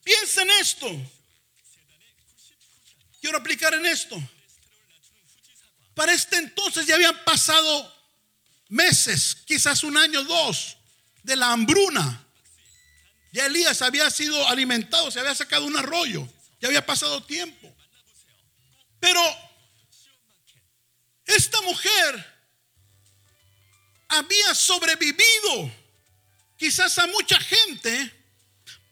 [0.03, 0.90] piensa en esto.
[3.20, 4.20] Quiero aplicar en esto.
[5.94, 7.94] Para este entonces ya habían pasado
[8.68, 10.77] meses, quizás un año, dos,
[11.22, 12.24] de la hambruna.
[13.33, 16.27] Ya Elías había sido alimentado, se había sacado un arroyo,
[16.61, 17.75] ya había pasado tiempo.
[19.01, 19.21] Pero
[21.27, 22.38] esta mujer
[24.09, 25.73] había sobrevivido
[26.57, 28.12] quizás a mucha gente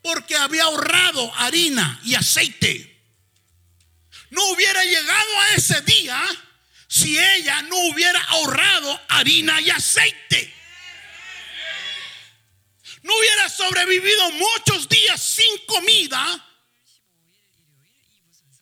[0.02, 2.92] porque había ahorrado harina y aceite.
[4.30, 6.22] No hubiera llegado a ese día
[6.88, 10.55] si ella no hubiera ahorrado harina y aceite
[13.06, 16.44] no hubiera sobrevivido muchos días sin comida,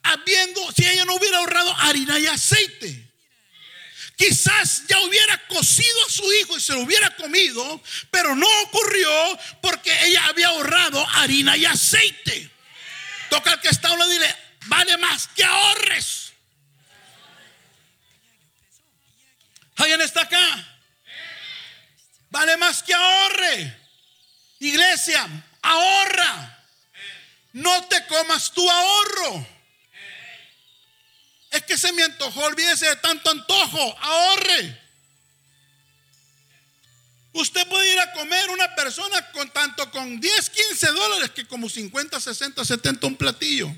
[0.03, 3.11] habiendo, si ella no hubiera ahorrado harina y aceite.
[4.17, 9.11] Quizás ya hubiera cocido a su hijo y se lo hubiera comido, pero no ocurrió
[9.63, 12.51] porque ella había ahorrado harina y aceite.
[13.31, 16.33] Toca al que está uno y dile, vale más que ahorres.
[19.77, 20.79] ¿Alguien está acá?
[22.29, 23.84] Vale más que ahorre.
[24.65, 25.29] Iglesia,
[25.63, 26.65] ahorra.
[27.53, 29.47] No te comas tu ahorro.
[31.51, 34.81] Es que se me antojó, olvídese de tanto antojo, ahorre.
[37.33, 41.69] Usted puede ir a comer una persona con tanto con 10, 15 dólares que como
[41.69, 43.75] 50, 60, 70 un platillo.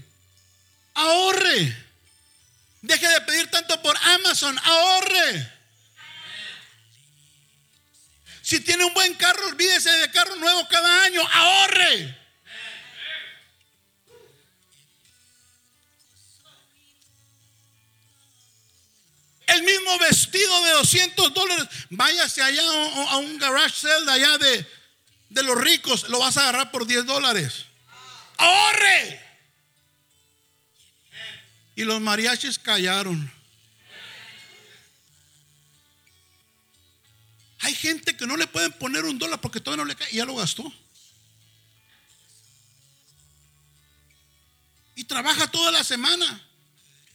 [0.94, 1.84] Ahorre.
[2.82, 5.55] Deje de pedir tanto por Amazon, ahorre.
[8.46, 12.16] Si tiene un buen carro, olvídese de carro nuevo cada año, ahorre.
[19.48, 22.62] El mismo vestido de 200 dólares, váyase allá
[23.08, 24.70] a un garage sale de allá de,
[25.28, 27.64] de los ricos, lo vas a agarrar por 10 dólares.
[28.36, 29.24] Ahorre.
[31.74, 33.35] Y los mariachis callaron.
[37.66, 40.18] Hay gente que no le pueden poner un dólar porque todavía no le cae y
[40.18, 40.72] ya lo gastó.
[44.94, 46.48] Y trabaja toda la semana.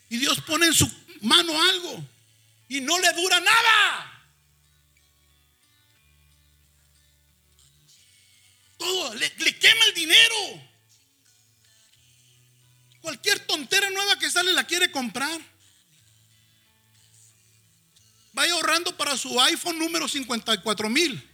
[0.09, 2.05] Y Dios pone en su mano algo.
[2.67, 4.25] Y no le dura nada.
[8.77, 10.69] Todo, le, le quema el dinero.
[12.99, 15.39] Cualquier tontera nueva que sale la quiere comprar.
[18.33, 21.29] Vaya ahorrando para su iPhone número 54 mil.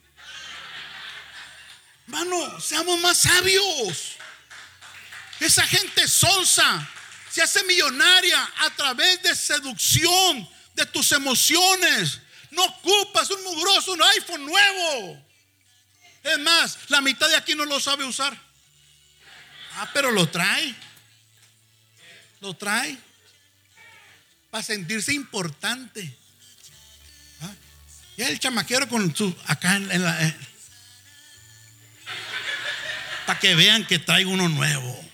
[2.08, 4.16] Mano, seamos más sabios.
[5.40, 6.90] Esa gente sonsa
[7.30, 12.20] se hace millonaria a través de seducción de tus emociones.
[12.50, 15.24] No ocupas un mugroso un iPhone nuevo.
[16.24, 18.36] Es más, la mitad de aquí no lo sabe usar.
[19.76, 20.74] Ah, pero lo trae.
[22.40, 22.98] Lo trae.
[24.50, 26.18] Para sentirse importante.
[28.18, 30.28] Y el chamaquero con su acá en, la.
[30.28, 30.36] Eh,
[33.28, 35.06] para que vean que traigo uno nuevo.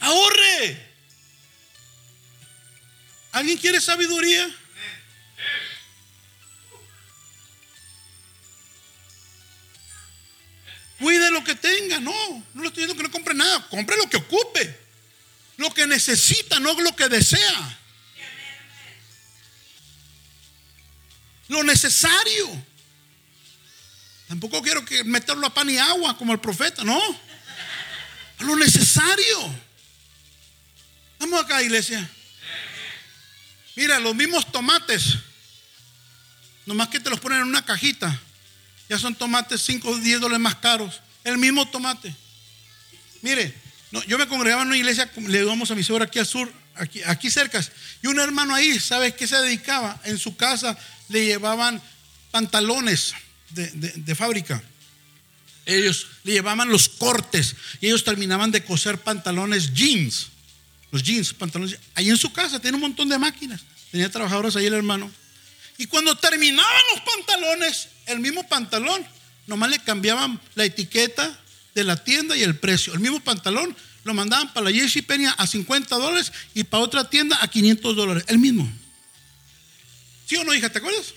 [0.00, 0.88] Ahorre.
[3.32, 4.48] ¿Alguien quiere sabiduría?
[10.98, 12.12] Cuide lo que tenga, no,
[12.54, 14.80] no le estoy diciendo que no compre nada, compre lo que ocupe,
[15.58, 17.78] lo que necesita, no lo que desea.
[21.48, 22.64] Lo necesario.
[24.28, 27.00] Tampoco quiero que meterlo a pan y agua como el profeta, no.
[28.40, 29.54] Lo necesario.
[31.18, 32.08] Vamos acá, iglesia.
[33.74, 35.14] Mira, los mismos tomates,
[36.66, 38.20] nomás que te los ponen en una cajita,
[38.88, 41.00] ya son tomates 5 o 10 dólares más caros.
[41.24, 42.14] El mismo tomate.
[43.22, 43.54] Mire,
[44.06, 47.02] yo me congregaba en una iglesia, le damos a mi suegra aquí al sur, aquí,
[47.04, 47.64] aquí cerca,
[48.02, 50.00] y un hermano ahí, ¿sabes qué se dedicaba?
[50.04, 50.78] En su casa
[51.08, 51.82] le llevaban
[52.30, 53.14] pantalones
[53.50, 54.62] de, fábrica.
[55.66, 60.28] Ellos le llevaban los cortes y ellos terminaban de coser pantalones jeans.
[60.90, 61.78] Los jeans, pantalones.
[61.94, 63.60] Ahí en su casa tiene un montón de máquinas.
[63.90, 65.10] Tenía trabajadores ahí el hermano.
[65.76, 69.06] Y cuando terminaban los pantalones, el mismo pantalón,
[69.46, 71.38] nomás le cambiaban la etiqueta
[71.74, 72.94] de la tienda y el precio.
[72.94, 77.38] El mismo pantalón lo mandaban para la Penny a 50 dólares y para otra tienda
[77.40, 78.24] a 500 dólares.
[78.26, 78.70] El mismo.
[80.28, 80.68] ¿Sí o no, hija?
[80.68, 81.14] ¿Te acuerdas?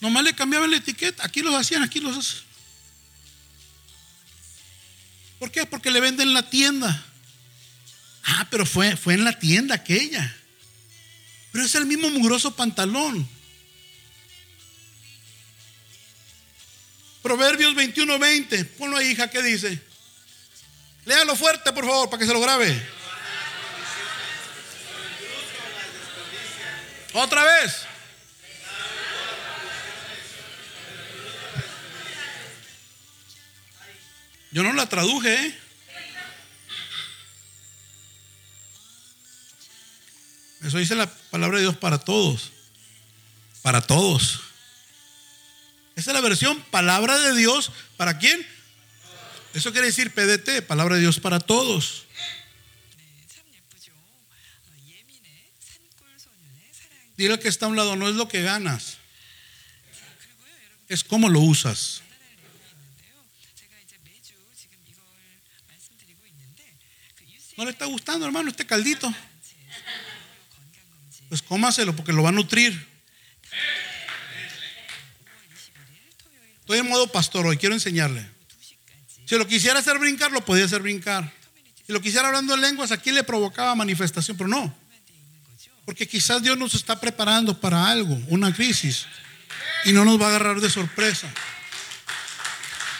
[0.00, 1.24] Nomás le cambiaban la etiqueta.
[1.24, 2.44] Aquí los hacían, aquí los.
[5.38, 5.66] ¿Por qué?
[5.66, 7.04] Porque le venden en la tienda.
[8.24, 10.34] Ah, pero fue, fue en la tienda aquella.
[11.52, 13.28] Pero es el mismo mugroso pantalón.
[17.22, 18.64] Proverbios 21, 20.
[18.64, 19.78] Ponlo ahí, hija, ¿qué dice?
[21.04, 23.03] Léalo fuerte, por favor, para que se lo grabe.
[27.14, 27.86] Otra vez.
[34.50, 35.32] Yo no la traduje.
[35.32, 35.58] ¿eh?
[40.64, 42.50] Eso dice la palabra de Dios para todos.
[43.62, 44.40] Para todos.
[45.94, 47.70] Esa es la versión palabra de Dios.
[47.96, 48.44] ¿Para quién?
[49.54, 52.06] Eso quiere decir PDT, palabra de Dios para todos.
[57.16, 58.98] Dile que está a un lado, no es lo que ganas,
[60.88, 62.02] es cómo lo usas.
[67.56, 69.14] ¿No le está gustando, hermano, este caldito?
[71.28, 72.94] Pues cómaselo porque lo va a nutrir.
[76.60, 78.26] Estoy en modo pastor hoy, quiero enseñarle.
[79.26, 81.32] Si lo quisiera hacer brincar, lo podía hacer brincar.
[81.86, 84.83] Si lo quisiera hablando en lenguas, aquí le provocaba manifestación, pero no.
[85.84, 89.06] Porque quizás Dios nos está preparando para algo, una crisis,
[89.84, 91.32] y no nos va a agarrar de sorpresa.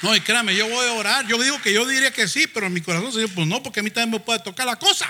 [0.03, 1.27] No, y créame, yo voy a orar.
[1.27, 3.63] Yo digo que yo diría que sí, pero en mi corazón se dice, pues no,
[3.63, 5.09] porque a mí también me puede tocar la cosa.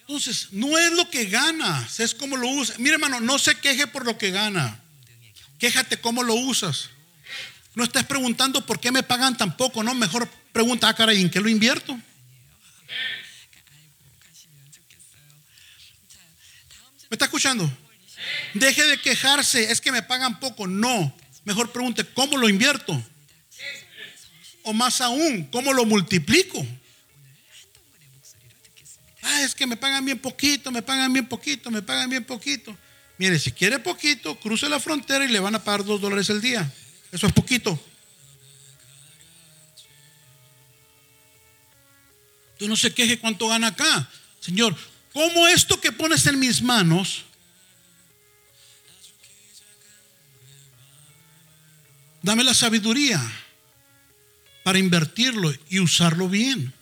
[0.00, 2.78] Entonces, no es lo que ganas, es cómo lo usas.
[2.78, 4.78] Mire, hermano, no se queje por lo que gana.
[5.58, 6.90] Quéjate cómo lo usas.
[7.74, 9.94] No estés preguntando por qué me pagan tan poco, no.
[9.94, 11.98] Mejor pregunta, ah, caray, ¿en qué lo invierto?
[17.12, 17.70] ¿Me está escuchando?
[18.54, 20.66] Deje de quejarse, es que me pagan poco.
[20.66, 23.04] No, Mejor pregunte, ¿cómo lo invierto?
[24.62, 26.66] O más aún, ¿cómo lo multiplico?
[29.20, 32.74] Ah, es que me pagan bien poquito, me pagan bien poquito, me pagan bien poquito.
[33.18, 36.40] Mire, si quiere poquito, cruce la frontera y le van a pagar dos dólares al
[36.40, 36.72] día.
[37.12, 37.78] Eso es poquito.
[42.58, 44.08] Tú no se queje cuánto gana acá.
[44.40, 44.74] Señor,
[45.12, 47.24] ¿cómo esto que pones en mis manos
[52.22, 53.20] Dame la sabiduría
[54.62, 56.72] para invertirlo y usarlo bien.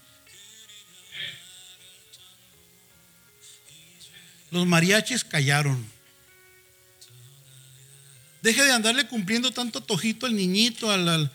[4.50, 5.86] Los mariachis callaron.
[8.42, 11.30] Deje de andarle cumpliendo tanto tojito al niñito, al,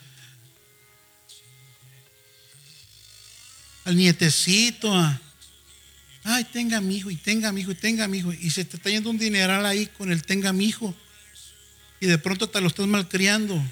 [3.84, 4.92] al, nietecito.
[6.26, 8.32] Ay, tenga mi hijo, y tenga mi hijo, y tenga mi hijo.
[8.32, 10.94] Y se te está yendo un dineral ahí con el tenga mi hijo.
[12.00, 13.62] Y de pronto te lo estás malcriando.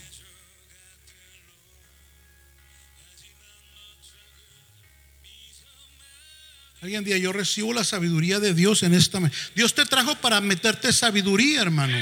[6.80, 9.18] Alguien día yo recibo la sabiduría de Dios en esta.
[9.54, 11.96] Dios te trajo para meterte sabiduría, hermano.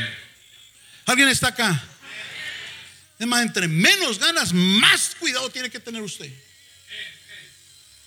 [1.07, 1.82] ¿Alguien está acá?
[3.16, 6.30] Además, entre menos ganas, más cuidado tiene que tener usted.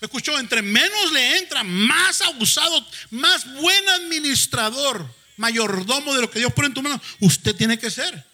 [0.01, 0.37] ¿Me escuchó?
[0.37, 6.67] Entre menos le entra, más abusado, más buen administrador, mayordomo de lo que Dios pone
[6.67, 8.25] en tu mano, usted tiene que ser.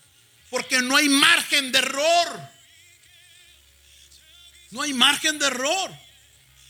[0.49, 2.49] Porque no hay margen de error.
[4.71, 5.91] No hay margen de error.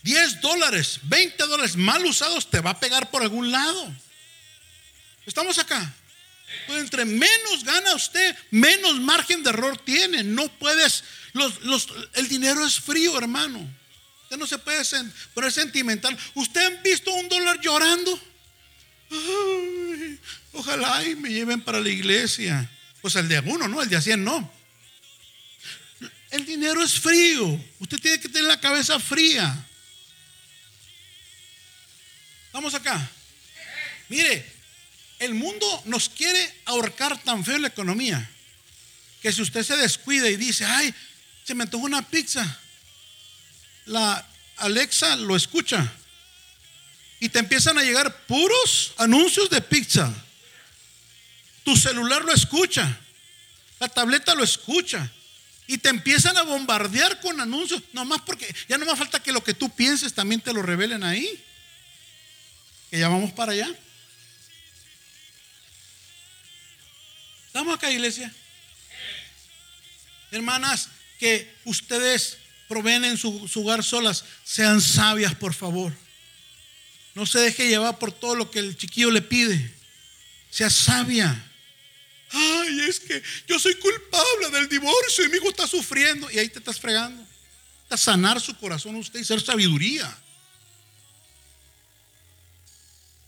[0.03, 3.93] 10 dólares, 20 dólares mal usados te va a pegar por algún lado.
[5.25, 5.93] ¿Estamos acá?
[6.67, 10.23] Pues entre menos gana usted, menos margen de error tiene.
[10.23, 13.67] No puedes, los, el dinero es frío, hermano.
[14.31, 14.81] Usted no se puede
[15.33, 16.17] poner sentimental.
[16.35, 18.17] ¿Usted ha visto un dólar llorando?
[20.53, 22.71] ojalá y me lleven para la iglesia.
[23.01, 23.81] Pues el de uno, ¿no?
[23.81, 24.49] El de a 100 no.
[26.29, 27.61] El dinero es frío.
[27.79, 29.67] Usted tiene que tener la cabeza fría.
[32.53, 33.11] Vamos acá.
[34.07, 34.49] Mire,
[35.19, 38.31] el mundo nos quiere ahorcar tan feo la economía
[39.21, 40.95] que si usted se descuida y dice, ay,
[41.43, 42.60] se me antojó una pizza,
[43.91, 44.25] la
[44.57, 45.91] Alexa lo escucha
[47.19, 50.11] y te empiezan a llegar puros anuncios de pizza.
[51.63, 52.99] Tu celular lo escucha,
[53.79, 55.11] la tableta lo escucha
[55.67, 59.43] y te empiezan a bombardear con anuncios, nomás porque ya no más falta que lo
[59.43, 61.43] que tú pienses también te lo revelen ahí.
[62.89, 63.69] Que ya vamos para allá.
[67.47, 68.33] ¿Estamos acá, iglesia?
[70.31, 70.87] Hermanas,
[71.19, 72.37] que ustedes
[72.71, 75.91] proveen en su, su, hogar solas, sean sabias, por favor.
[77.13, 79.75] No se deje llevar por todo lo que el chiquillo le pide.
[80.49, 81.51] Sea sabia.
[82.31, 86.31] Ay, es que yo soy culpable del divorcio y mi hijo está sufriendo.
[86.31, 87.21] Y ahí te estás fregando.
[87.89, 90.17] A sanar su corazón usted y ser sabiduría.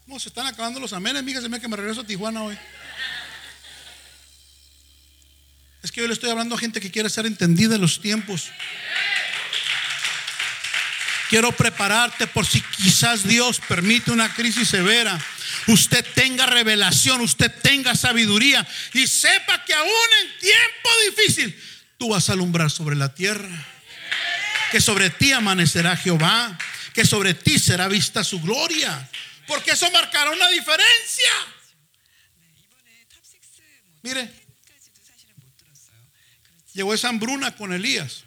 [0.05, 1.41] No, se están acabando los amenes, amiga.
[1.41, 2.57] Se me que me regreso a Tijuana hoy.
[5.81, 8.49] Es que yo le estoy hablando a gente que quiere ser entendida en los tiempos.
[11.33, 15.19] Quiero prepararte por si quizás Dios permite una crisis severa.
[15.65, 18.63] Usted tenga revelación, usted tenga sabiduría
[18.93, 19.89] y sepa que aún
[20.21, 21.63] en tiempo difícil
[21.97, 23.49] tú vas a alumbrar sobre la tierra.
[24.71, 26.55] Que sobre ti amanecerá Jehová,
[26.93, 29.09] que sobre ti será vista su gloria,
[29.47, 31.31] porque eso marcará una diferencia.
[34.03, 34.31] Mire,
[36.73, 38.23] llegó esa hambruna con Elías.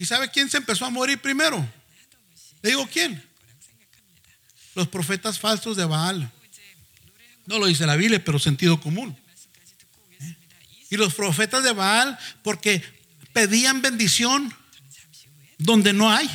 [0.00, 1.83] ¿Y sabe quién se empezó a morir primero?
[2.64, 3.22] Le digo quién.
[4.74, 6.32] Los profetas falsos de Baal.
[7.44, 9.14] No lo dice la Biblia, pero sentido común.
[10.18, 10.36] ¿Eh?
[10.88, 12.82] Y los profetas de Baal, porque
[13.34, 14.50] pedían bendición
[15.58, 16.26] donde no hay.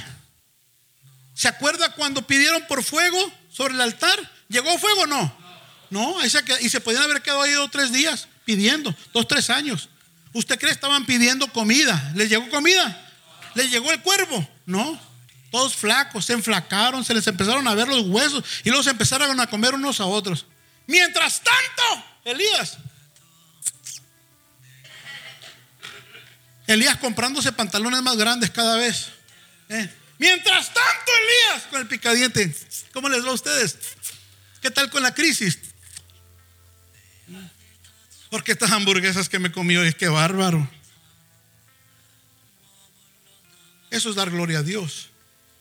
[1.34, 3.17] ¿Se acuerda cuando pidieron por fuego
[3.51, 4.19] sobre el altar?
[4.49, 5.36] ¿Llegó fuego o no?
[5.89, 9.89] No, y se podían haber quedado ahí dos tres días pidiendo, dos, tres años.
[10.34, 12.13] ¿Usted cree que estaban pidiendo comida?
[12.15, 13.03] ¿Les llegó comida?
[13.55, 14.47] ¿Les llegó el cuervo?
[14.67, 15.09] No.
[15.51, 19.47] Todos flacos, se enflacaron, se les empezaron a ver los huesos y se empezaron a
[19.47, 20.45] comer unos a otros.
[20.85, 22.77] Mientras tanto, Elías.
[26.67, 29.07] Elías comprándose pantalones más grandes cada vez.
[29.69, 29.89] ¿eh?
[30.19, 32.55] Mientras tanto, Elías con el picadiente.
[32.93, 33.77] ¿Cómo les va a ustedes?
[34.61, 35.57] ¿Qué tal con la crisis?
[38.29, 40.69] Porque estas hamburguesas que me comió es que bárbaro.
[43.89, 45.09] Eso es dar gloria a Dios.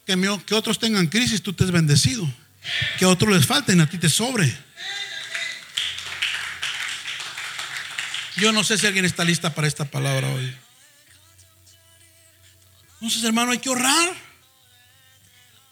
[0.08, 2.26] Que, otros tengan crisis, tú te has bendecido.
[2.98, 4.56] Que a otros les falten, a ti te sobre.
[8.36, 10.56] Yo no sé si alguien está lista para esta palabra hoy.
[12.94, 14.14] Entonces, hermano, hay que ahorrar.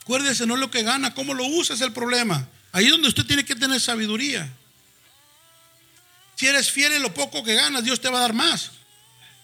[0.02, 2.46] Acuérdese, no es lo que gana, cómo lo usa es el problema.
[2.72, 4.52] Ahí es donde usted tiene que tener sabiduría.
[6.34, 8.72] Si eres fiel en lo poco que ganas, Dios te va a dar más.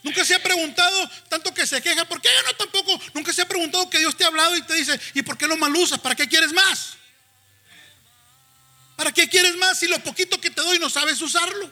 [0.03, 3.01] Nunca se ha preguntado, tanto que se queja, ¿por qué yo no tampoco?
[3.15, 5.47] Nunca se ha preguntado que Dios te ha hablado y te dice, ¿y por qué
[5.47, 6.01] lo mal usas?
[6.01, 6.95] ¿Para qué quieres más?
[8.97, 11.71] ¿Para qué quieres más si lo poquito que te doy no sabes usarlo?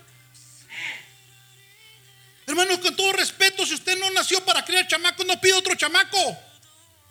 [2.46, 6.38] Hermano, con todo respeto, si usted no nació para criar chamaco, no pide otro chamaco.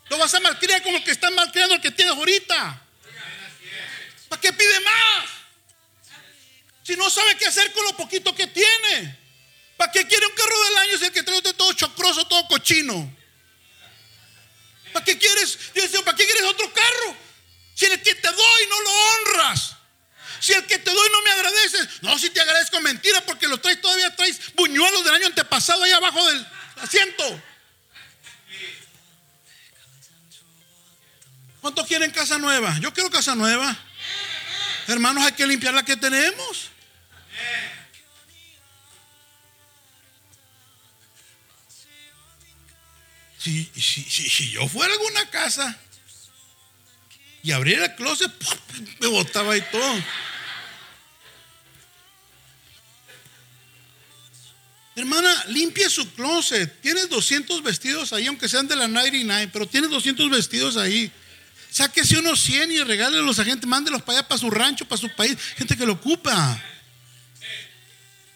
[0.09, 2.81] Lo vas a malcriar como que está malcriando el que tienes ahorita.
[4.27, 5.25] ¿Para qué pide más?
[6.83, 9.17] Si no sabe qué hacer con lo poquito que tiene.
[9.79, 13.15] ¿Para qué quiere un carro del año si el que trae todo chocroso, todo cochino?
[14.91, 15.57] ¿Para qué quieres,
[16.03, 17.15] ¿para qué quieres otro carro?
[17.75, 19.77] Si el que te doy no lo honras.
[20.41, 21.87] Si el que te doy no me agradeces.
[22.01, 25.91] No, si te agradezco mentira porque lo traes, todavía traes buñuelos del año antepasado ahí
[25.93, 26.45] abajo del
[26.81, 27.41] asiento.
[31.61, 32.77] ¿Cuántos quieren casa nueva?
[32.81, 33.77] Yo quiero casa nueva.
[34.87, 36.68] Hermanos, hay que limpiar la que tenemos.
[43.39, 45.79] Si, si, yo fuera a alguna casa
[47.41, 48.29] y abriera el closet,
[48.99, 50.03] me botaba ahí todo.
[54.93, 56.81] Hermana, limpie su closet.
[56.81, 61.09] Tienes 200 vestidos ahí, aunque sean de la 99, pero tienes 200 vestidos ahí.
[61.71, 65.09] Sáquese unos 100 y regálelos a gente, mándelos para allá, para su rancho, para su
[65.15, 66.61] país, gente que lo ocupa.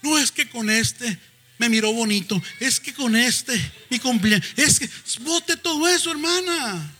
[0.01, 1.19] No es que con este
[1.63, 3.53] me miró bonito, es que con este
[3.89, 4.89] mi cumpleaños, es que
[5.21, 6.93] bote todo eso, hermana.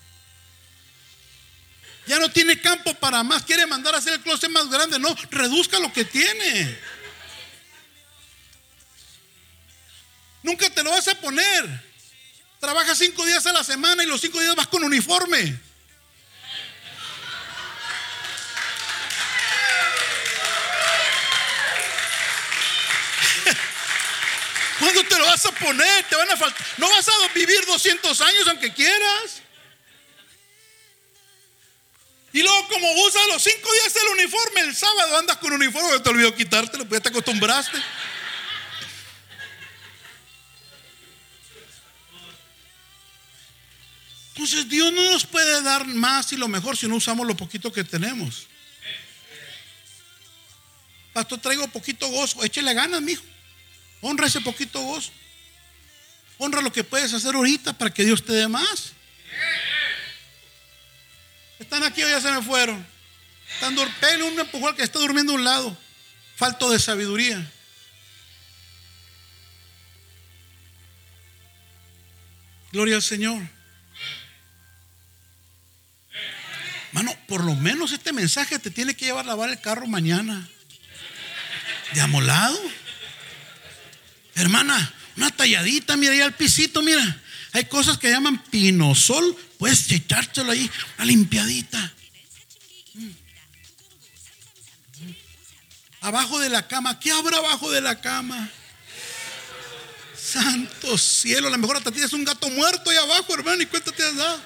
[2.08, 5.14] Ya no tiene campo para más, quiere mandar a hacer el closet más grande, no,
[5.32, 6.78] reduzca lo que tiene.
[10.44, 11.84] Nunca te lo vas a poner.
[12.60, 15.60] Trabaja cinco días a la semana y los cinco días vas con uniforme.
[24.84, 26.04] ¿Cuándo te lo vas a poner?
[26.10, 26.68] Te van a faltar.
[26.78, 29.42] No vas a vivir 200 años aunque quieras.
[32.34, 36.10] Y luego como usas los cinco días el uniforme, el sábado andas con uniforme, te
[36.10, 37.78] olvidó quitártelo, pues ya te acostumbraste.
[44.34, 47.72] Entonces Dios no nos puede dar más y lo mejor si no usamos lo poquito
[47.72, 48.48] que tenemos.
[51.14, 52.44] Pastor, traigo poquito gozo.
[52.44, 53.24] Échele ganas, mijo.
[54.04, 55.12] Honra ese poquito gozo.
[56.38, 58.92] Honra lo que puedes hacer ahorita para que Dios te dé más.
[61.58, 62.86] Están aquí o ya se me fueron.
[63.54, 65.78] Están durmiendo un empujón que está durmiendo a un lado.
[66.36, 67.50] Falto de sabiduría.
[72.74, 73.42] Gloria al Señor.
[76.92, 80.50] Mano, por lo menos este mensaje te tiene que llevar a lavar el carro mañana.
[81.94, 82.60] De amolado.
[84.36, 87.22] Hermana, una talladita, mira ahí al pisito, mira.
[87.52, 89.36] Hay cosas que llaman pinosol.
[89.60, 91.94] Puedes echártelo ahí, una limpiadita.
[92.96, 93.10] Mm.
[96.02, 97.00] Abajo de la cama.
[97.00, 98.50] ¿Qué habrá abajo de la cama?
[100.18, 101.48] Santo cielo.
[101.48, 104.42] A lo mejor hasta tienes un gato muerto ahí abajo, hermano, y cuéntate has dado.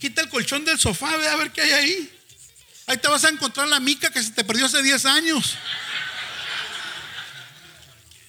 [0.00, 2.10] Quita el colchón del sofá, ve a ver qué hay ahí.
[2.86, 5.56] Ahí te vas a encontrar la mica que se te perdió hace 10 años.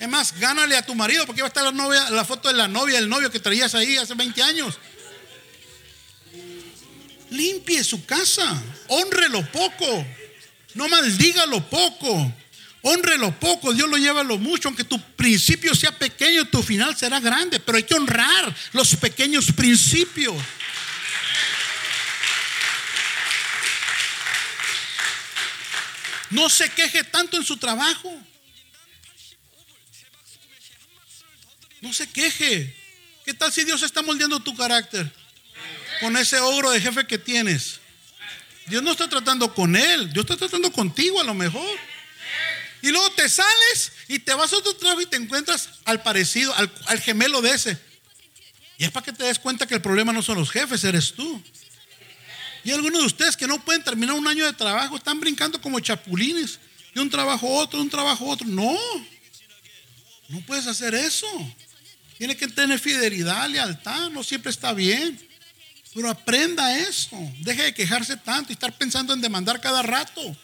[0.05, 2.53] Es más, gánale a tu marido porque va a estar la, novia, la foto de
[2.53, 4.77] la novia, el novio que traías ahí hace 20 años.
[7.31, 10.05] Limpie su casa, honre lo poco,
[10.75, 12.31] no maldiga lo poco,
[12.83, 16.95] honre lo poco, Dios lo lleva lo mucho, aunque tu principio sea pequeño, tu final
[16.95, 20.35] será grande, pero hay que honrar los pequeños principios.
[26.29, 28.15] No se queje tanto en su trabajo.
[31.85, 32.75] No se queje.
[33.25, 35.11] ¿Qué tal si Dios está moldeando tu carácter?
[36.01, 37.79] Con ese ogro de jefe que tienes.
[38.65, 41.77] Dios no está tratando con él, Dios está tratando contigo a lo mejor.
[42.81, 46.55] Y luego te sales y te vas a otro trabajo y te encuentras al parecido,
[46.55, 47.77] al, gemelo de ese.
[48.79, 51.13] Y es para que te des cuenta que el problema no son los jefes, eres
[51.13, 51.39] tú.
[52.63, 55.79] Y algunos de ustedes que no pueden terminar un año de trabajo están brincando como
[55.79, 56.59] chapulines
[56.95, 58.47] de un trabajo a otro, de un trabajo a otro.
[58.47, 58.75] No,
[60.29, 61.27] no puedes hacer eso.
[62.17, 65.19] Tiene que tener fidelidad, lealtad, no siempre está bien.
[65.93, 67.17] Pero aprenda eso.
[67.39, 70.35] Deje de quejarse tanto y estar pensando en demandar cada rato.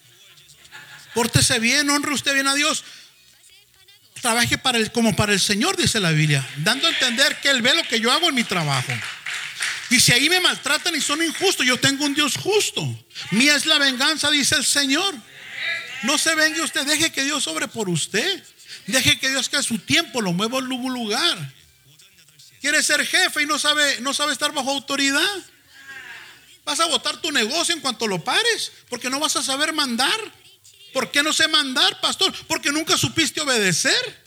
[1.14, 2.84] Pórtese bien, honre usted bien a Dios.
[4.22, 7.62] Trabaje para el, como para el Señor, dice la Biblia, dando a entender que Él
[7.62, 8.94] ve lo que yo hago en mi trabajo.
[9.90, 12.82] Y si ahí me maltratan y son injustos, yo tengo un Dios justo.
[13.32, 15.14] Mía es la venganza, dice el Señor.
[16.04, 18.42] No se vengue usted, deje que Dios sobre por usted.
[18.88, 21.54] Deje que Dios que a su tiempo lo mueva en un lugar.
[22.62, 25.46] Quiere ser jefe y no sabe, no sabe estar bajo autoridad.
[26.64, 30.20] Vas a votar tu negocio en cuanto lo pares, porque no vas a saber mandar.
[30.94, 32.32] ¿Por qué no sé mandar, pastor?
[32.48, 34.22] Porque nunca supiste obedecer.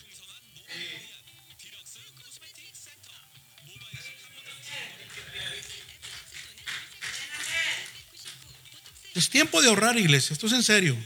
[9.14, 10.32] Es tiempo de ahorrar, iglesia.
[10.32, 10.96] Esto es en serio.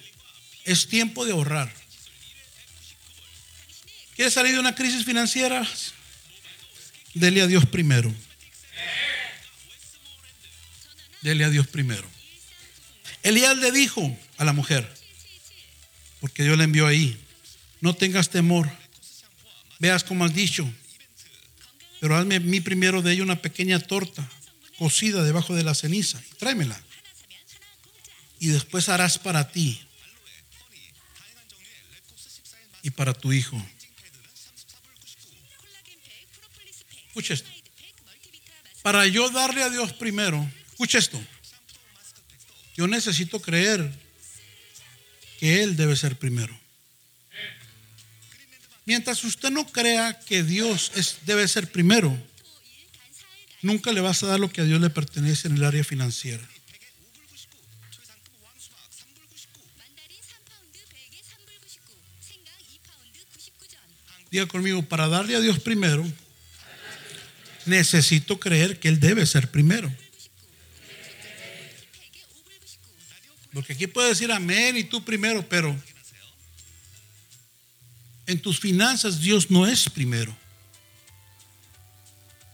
[0.64, 1.70] Es tiempo de ahorrar.
[4.16, 5.68] ¿Quieres salir de una crisis financiera?
[7.19, 8.14] Dele a Dios primero.
[11.23, 12.09] Dele a Dios primero.
[13.23, 14.89] Elías le dijo a la mujer,
[16.21, 17.19] porque Dios le envió ahí,
[17.81, 18.71] no tengas temor,
[19.81, 20.69] veas como has dicho,
[22.01, 24.29] pero hazme mi primero de ella una pequeña torta
[24.79, 26.81] cocida debajo de la ceniza y tráemela
[28.39, 29.81] y después harás para ti
[32.83, 33.61] y para tu hijo.
[37.19, 37.51] Escucha esto.
[38.81, 41.21] Para yo darle a Dios primero, escucha esto.
[42.77, 43.93] Yo necesito creer
[45.41, 46.57] que Él debe ser primero.
[48.85, 52.16] Mientras usted no crea que Dios es, debe ser primero,
[53.62, 56.49] nunca le vas a dar lo que a Dios le pertenece en el área financiera.
[64.31, 66.07] Diga conmigo, para darle a Dios primero,
[67.69, 69.93] necesito creer que Él debe ser primero.
[73.53, 75.75] Porque aquí puede decir amén y tú primero, pero
[78.27, 80.37] en tus finanzas Dios no es primero.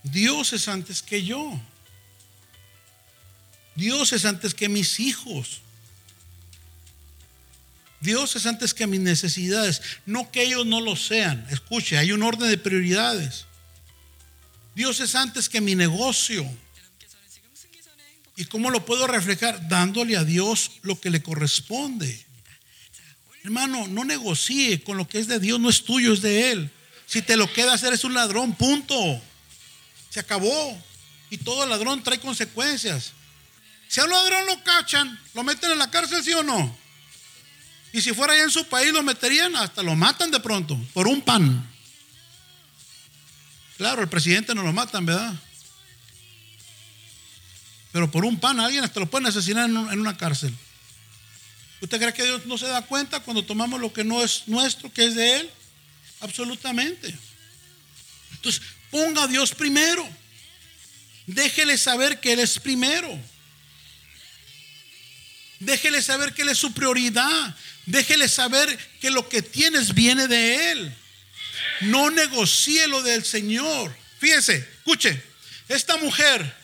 [0.02, 1.60] Dios es antes que yo.
[3.74, 5.62] Dios es antes que mis hijos.
[8.00, 9.82] Dios es antes que mis necesidades.
[10.06, 11.46] No que ellos no lo sean.
[11.50, 13.46] Escuche, hay un orden de prioridades.
[14.74, 16.44] Dios es antes que mi negocio.
[18.36, 19.68] ¿Y cómo lo puedo reflejar?
[19.68, 22.24] Dándole a Dios lo que le corresponde.
[23.44, 26.70] Hermano, no negocie con lo que es de Dios, no es tuyo, es de Él.
[27.06, 29.22] Si te lo quedas, eres un ladrón, punto.
[30.10, 30.82] Se acabó.
[31.30, 33.12] Y todo ladrón trae consecuencias.
[33.88, 36.76] Si a un ladrón lo cachan, lo meten en la cárcel, ¿sí o no?
[37.92, 41.06] Y si fuera allá en su país, lo meterían, hasta lo matan de pronto, por
[41.06, 41.73] un pan.
[43.76, 45.34] Claro, el presidente no lo matan, ¿verdad?
[47.92, 50.54] Pero por un pan alguien hasta lo pueden asesinar en una cárcel.
[51.80, 54.92] ¿Usted cree que Dios no se da cuenta cuando tomamos lo que no es nuestro,
[54.92, 55.50] que es de Él?
[56.20, 57.14] Absolutamente.
[58.32, 60.08] Entonces, ponga a Dios primero.
[61.26, 63.18] Déjele saber que Él es primero.
[65.60, 67.56] Déjele saber que Él es su prioridad.
[67.86, 70.96] Déjele saber que lo que tienes viene de Él.
[71.80, 73.94] No negocie lo del Señor.
[74.18, 75.22] Fíjese, escuche,
[75.68, 76.54] esta mujer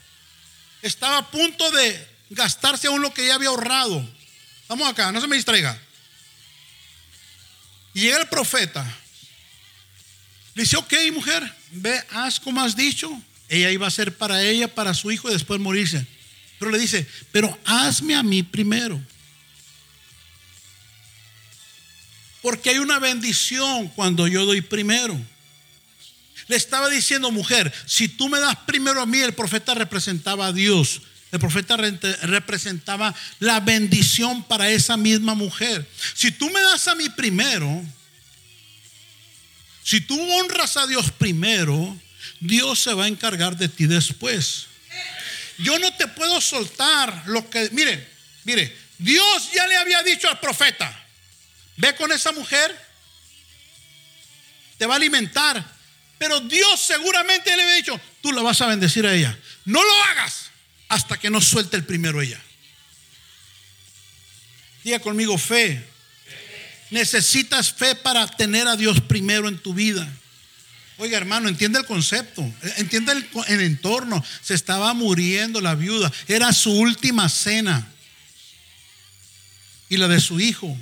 [0.82, 4.08] estaba a punto de gastarse aún lo que ella había ahorrado.
[4.68, 5.78] Vamos acá, no se me distraiga.
[7.92, 8.84] Y el profeta.
[10.54, 13.10] Le dice, ok, mujer, ve, haz como has dicho.
[13.48, 16.06] Ella iba a ser para ella, para su hijo y después morirse.
[16.58, 19.00] Pero le dice, pero hazme a mí primero.
[22.42, 25.18] Porque hay una bendición cuando yo doy primero.
[26.48, 30.52] Le estaba diciendo, mujer, si tú me das primero a mí, el profeta representaba a
[30.52, 31.02] Dios.
[31.30, 35.88] El profeta representaba la bendición para esa misma mujer.
[36.14, 37.84] Si tú me das a mí primero,
[39.84, 41.96] si tú honras a Dios primero,
[42.40, 44.66] Dios se va a encargar de ti después.
[45.58, 48.08] Yo no te puedo soltar lo que, mire,
[48.44, 50.96] mire, Dios ya le había dicho al profeta,
[51.80, 52.78] ve con esa mujer,
[54.78, 55.64] te va a alimentar,
[56.18, 59.36] pero Dios seguramente le había dicho, tú la vas a bendecir a ella.
[59.64, 60.50] No lo hagas
[60.88, 62.40] hasta que no suelte el primero ella.
[64.84, 65.86] Diga conmigo fe.
[66.90, 70.06] Necesitas fe para tener a Dios primero en tu vida.
[70.98, 72.42] Oiga, hermano, entiende el concepto,
[72.76, 74.22] entiende el, el, entorno.
[74.42, 77.88] Se estaba muriendo la viuda, era su última cena.
[79.88, 80.76] Y la de su hijo.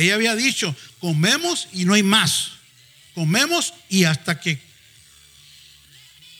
[0.00, 2.52] Ella había dicho, comemos y no hay más.
[3.14, 4.58] Comemos y hasta que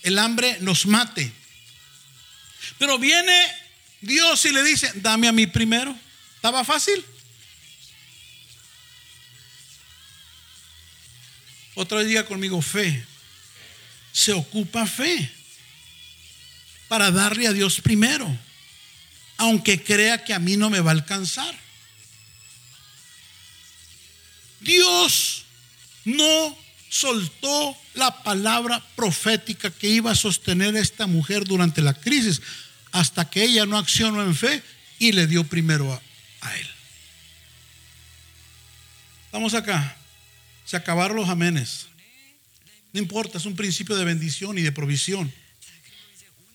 [0.02, 1.30] el hambre nos mate.
[2.78, 3.46] Pero viene
[4.00, 5.94] Dios y le dice, dame a mí primero.
[6.36, 7.04] ¿Estaba fácil?
[11.74, 13.04] Otro día conmigo, fe.
[14.12, 15.30] Se ocupa fe
[16.88, 18.26] para darle a Dios primero,
[19.36, 21.54] aunque crea que a mí no me va a alcanzar.
[24.61, 25.44] Dios
[26.04, 26.56] no
[26.88, 32.42] soltó la palabra profética que iba a sostener a esta mujer durante la crisis,
[32.92, 34.62] hasta que ella no accionó en fe
[34.98, 35.92] y le dio primero
[36.40, 36.68] a, él.
[39.26, 39.96] Estamos acá.
[40.64, 41.86] Se acabaron los amenes.
[42.92, 45.32] No importa, es un principio de bendición y de provisión.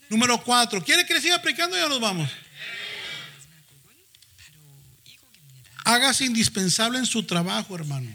[0.10, 0.84] Número cuatro.
[0.84, 1.78] ¿Quiere que le siga aplicando?
[1.78, 2.30] Ya nos vamos.
[5.86, 8.14] Hágase indispensable en su trabajo, hermano.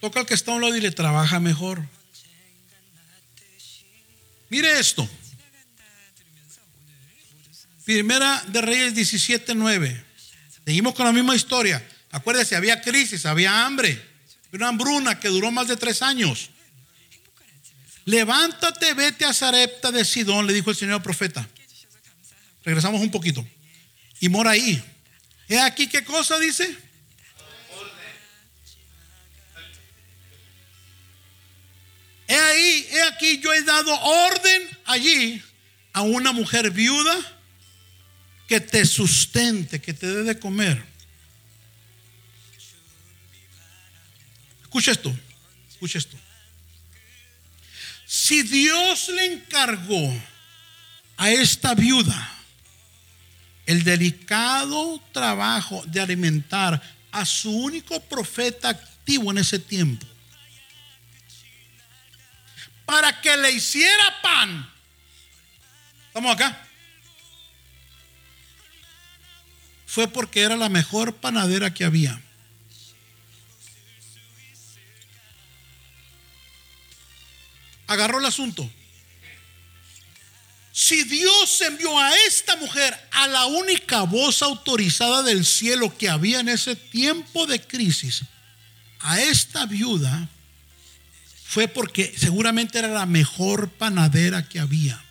[0.00, 1.86] Toca al que está a un lado y le trabaja mejor.
[4.48, 5.08] Mire esto.
[7.84, 10.04] Primera de Reyes 17:9.
[10.64, 11.86] Seguimos con la misma historia.
[12.10, 14.00] Acuérdese, había crisis, había hambre,
[14.52, 16.50] una hambruna que duró más de tres años.
[18.06, 21.46] Levántate, vete a Zarepta de Sidón, le dijo el Señor profeta.
[22.64, 23.46] Regresamos un poquito.
[24.20, 24.82] Y mora ahí.
[25.48, 26.76] ¿Es aquí qué cosa dice?
[32.28, 35.42] He ahí, he aquí, yo he dado orden allí
[35.92, 37.14] a una mujer viuda
[38.48, 40.82] que te sustente, que te dé de comer.
[44.62, 45.14] Escucha esto,
[45.68, 46.16] escucha esto.
[48.06, 50.14] Si Dios le encargó
[51.18, 52.41] a esta viuda
[53.72, 60.06] el delicado trabajo de alimentar a su único profeta activo en ese tiempo,
[62.84, 64.70] para que le hiciera pan.
[66.08, 66.68] ¿Estamos acá?
[69.86, 72.20] Fue porque era la mejor panadera que había.
[77.86, 78.70] Agarró el asunto.
[80.72, 86.40] Si Dios envió a esta mujer, a la única voz autorizada del cielo que había
[86.40, 88.22] en ese tiempo de crisis,
[89.00, 90.28] a esta viuda,
[91.44, 95.04] fue porque seguramente era la mejor panadera que había.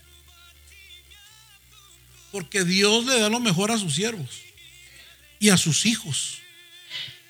[2.31, 4.41] Porque Dios le da lo mejor a sus siervos
[5.39, 6.39] y a sus hijos.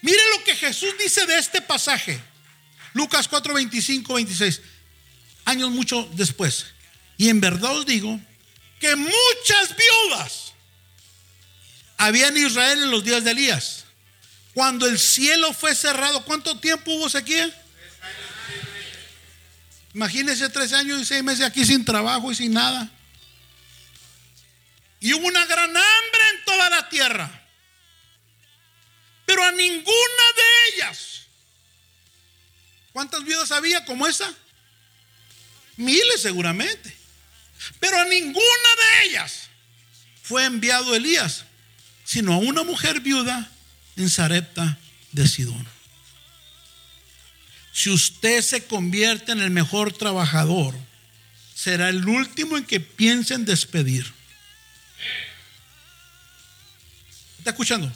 [0.01, 2.21] Mire lo que Jesús dice de este pasaje.
[2.93, 4.61] Lucas 4, 25, 26.
[5.43, 6.67] Años mucho después.
[7.21, 8.19] Y en verdad os digo
[8.79, 10.53] que muchas viudas
[11.95, 13.85] había en Israel en los días de Elías.
[14.55, 17.47] Cuando el cielo fue cerrado, ¿cuánto tiempo hubo sequía?
[19.93, 22.89] Imagínense tres años y seis meses aquí sin trabajo y sin nada.
[24.99, 27.47] Y hubo una gran hambre en toda la tierra.
[29.27, 31.21] Pero a ninguna de ellas.
[32.93, 34.33] ¿Cuántas viudas había como esa?
[35.77, 37.00] Miles seguramente.
[37.79, 39.49] Pero a ninguna de ellas
[40.23, 41.45] fue enviado Elías,
[42.03, 43.51] sino a una mujer viuda
[43.95, 44.77] en Sarepta
[45.11, 45.67] de Sidón.
[47.73, 50.75] Si usted se convierte en el mejor trabajador,
[51.55, 54.11] será el último en que piense en despedir.
[57.37, 57.91] ¿Está escuchando?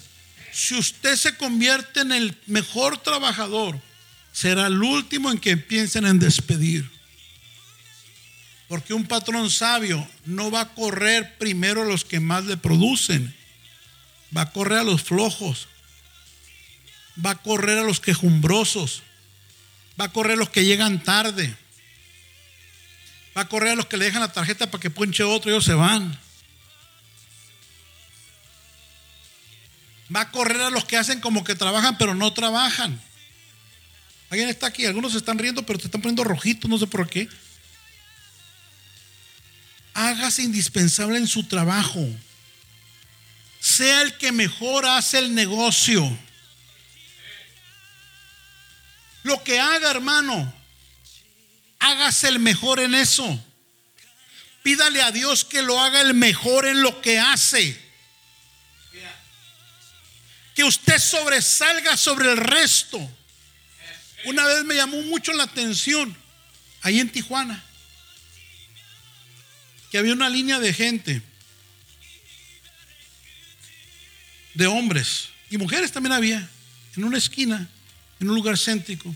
[0.51, 3.79] Si usted se convierte en el mejor trabajador,
[4.31, 6.89] será el último en que piensen en despedir.
[8.75, 13.33] Porque un patrón sabio no va a correr primero a los que más le producen,
[14.35, 15.69] va a correr a los flojos,
[17.25, 19.01] va a correr a los quejumbrosos,
[19.97, 21.55] va a correr a los que llegan tarde,
[23.37, 25.53] va a correr a los que le dejan la tarjeta para que ponche otro y
[25.53, 26.19] ellos se van.
[30.13, 33.01] Va a correr a los que hacen como que trabajan pero no trabajan.
[34.29, 37.07] Alguien está aquí, algunos se están riendo pero te están poniendo rojitos, no sé por
[37.07, 37.29] qué
[39.95, 42.05] hágase indispensable en su trabajo.
[43.59, 46.05] Sea el que mejor hace el negocio.
[49.23, 50.53] Lo que haga, hermano,
[51.79, 53.43] hágase el mejor en eso.
[54.61, 57.81] Pídale a Dios que lo haga el mejor en lo que hace.
[60.53, 62.99] Que usted sobresalga sobre el resto.
[64.25, 66.15] Una vez me llamó mucho la atención,
[66.81, 67.63] ahí en Tijuana
[69.97, 71.21] había una línea de gente,
[74.53, 76.49] de hombres y mujeres también había,
[76.95, 77.69] en una esquina,
[78.19, 79.13] en un lugar céntrico.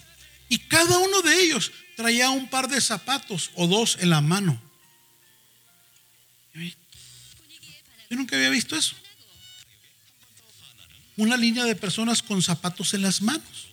[0.48, 4.62] Y cada uno de ellos traía un par de zapatos o dos en la mano.
[8.10, 8.96] Yo nunca había visto eso.
[11.16, 13.68] Una línea de personas con zapatos en las manos.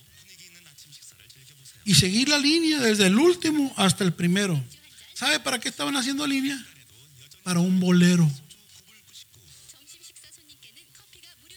[1.85, 4.61] Y seguir la línea desde el último hasta el primero.
[5.13, 6.63] ¿Sabe para qué estaban haciendo línea?
[7.47, 8.29] Para un bolero.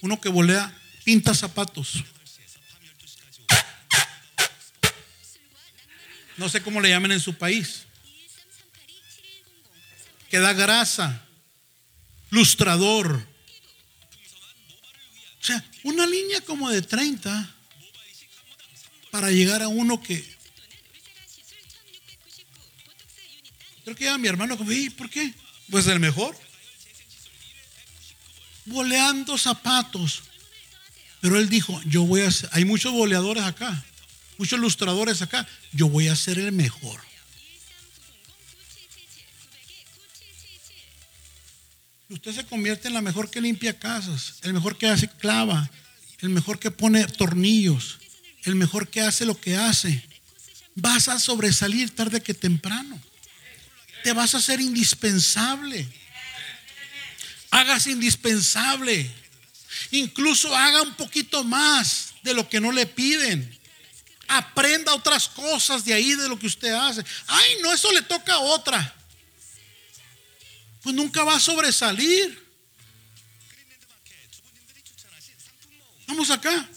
[0.03, 0.73] Uno que volea,
[1.03, 2.05] pinta zapatos.
[6.37, 7.87] No sé cómo le llaman en su país.
[10.29, 11.27] Que da grasa,
[12.31, 13.27] lustrador.
[15.41, 17.53] O sea, una línea como de 30
[19.11, 20.25] para llegar a uno que...
[23.83, 25.35] Creo que ya mi hermano como, ¿y por qué?
[25.71, 26.37] Pues el mejor.
[28.67, 30.25] Boleando zapatos.
[31.21, 33.85] Pero él dijo, yo voy a hay muchos boleadores acá,
[34.39, 37.01] muchos ilustradores acá, yo voy a ser el mejor.
[42.09, 45.71] Usted se convierte en la mejor que limpia casas, el mejor que hace clava,
[46.21, 47.99] el mejor que pone tornillos,
[48.45, 50.03] el mejor que hace lo que hace.
[50.75, 52.99] Vas a sobresalir tarde que temprano
[54.03, 55.87] te vas a hacer indispensable.
[57.51, 59.11] Hagas indispensable.
[59.91, 63.59] Incluso haga un poquito más de lo que no le piden.
[64.29, 67.05] Aprenda otras cosas de ahí de lo que usted hace.
[67.27, 68.95] Ay, no, eso le toca a otra.
[70.83, 72.49] Pues nunca va a sobresalir.
[76.07, 76.69] Vamos acá.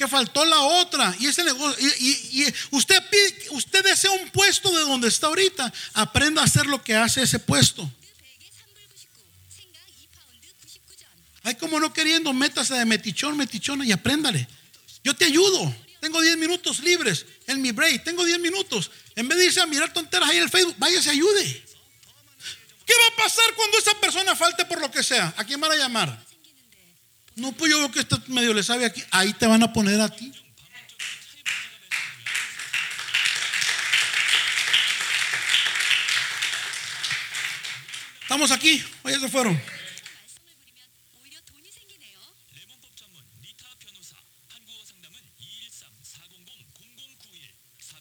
[0.00, 1.14] Que faltó la otra.
[1.20, 5.70] Y ese negocio, y, usted pide, usted desea un puesto de donde está ahorita.
[5.92, 7.86] Aprenda a hacer lo que hace ese puesto.
[11.42, 14.48] Ay, como no queriendo, métase de metichón, metichona y apréndale.
[15.04, 15.70] Yo te ayudo.
[16.00, 18.02] Tengo 10 minutos libres en mi break.
[18.02, 18.90] Tengo 10 minutos.
[19.16, 21.44] En vez de irse a mirar tonteras ahí en el Facebook, váyase, ayude.
[22.86, 25.34] ¿Qué va a pasar cuando esa persona falte por lo que sea?
[25.36, 26.29] ¿A quién van a llamar?
[27.36, 29.02] No, pues yo veo que esto medio le sabe aquí.
[29.10, 30.32] Ahí te van a poner a ti.
[38.22, 38.82] Estamos aquí.
[39.02, 39.60] Oye, se fueron.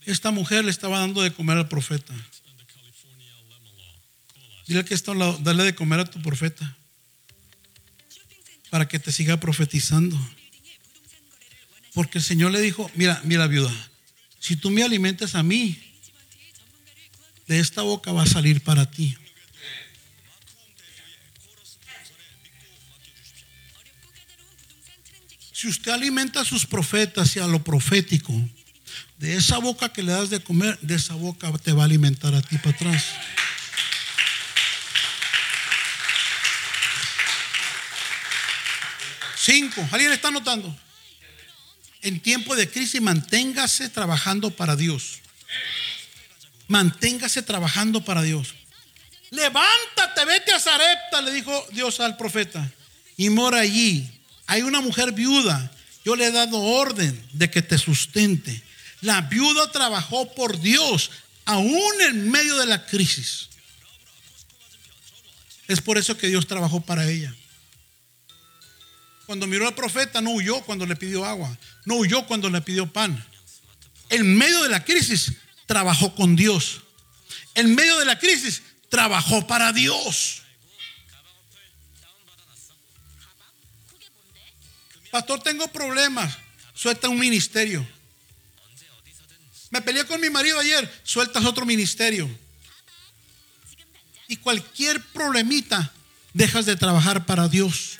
[0.05, 2.13] Esta mujer le estaba dando de comer al profeta.
[4.65, 6.78] Dile que está dale de comer a tu profeta
[8.69, 10.17] para que te siga profetizando.
[11.93, 13.73] Porque el Señor le dijo, mira, mira viuda,
[14.39, 15.77] si tú me alimentas a mí,
[17.47, 19.17] de esta boca va a salir para ti.
[25.51, 28.33] Si usted alimenta a sus profetas y a lo profético,
[29.17, 32.33] de esa boca que le das de comer, de esa boca te va a alimentar
[32.33, 33.03] a ti para atrás.
[39.49, 39.87] Cinco.
[39.91, 40.75] ¿Alguien está notando?
[42.01, 45.19] En tiempo de crisis manténgase trabajando para Dios.
[46.67, 48.53] Manténgase trabajando para Dios.
[49.31, 52.71] Levántate, vete a Zarepta, le dijo Dios al profeta.
[53.17, 54.07] Y mora allí.
[54.45, 55.71] Hay una mujer viuda.
[56.05, 58.61] Yo le he dado orden de que te sustente.
[59.01, 61.09] La viuda trabajó por Dios,
[61.45, 63.49] aún en medio de la crisis.
[65.67, 67.33] Es por eso que Dios trabajó para ella.
[69.29, 71.55] Cuando miró al profeta, no huyó cuando le pidió agua,
[71.85, 73.23] no huyó cuando le pidió pan.
[74.09, 75.33] En medio de la crisis,
[75.67, 76.81] trabajó con Dios.
[77.53, 80.41] En medio de la crisis, trabajó para Dios.
[85.11, 86.35] Pastor, tengo problemas.
[86.73, 87.87] Suelta un ministerio.
[89.69, 92.27] Me peleé con mi marido ayer, sueltas otro ministerio.
[94.27, 95.93] Y cualquier problemita,
[96.33, 97.99] dejas de trabajar para Dios.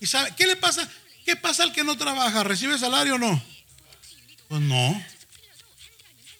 [0.00, 0.88] ¿Y sabe qué le pasa?
[1.24, 2.44] ¿Qué pasa al que no trabaja?
[2.44, 3.42] ¿Recibe salario o no?
[4.48, 5.04] Pues no.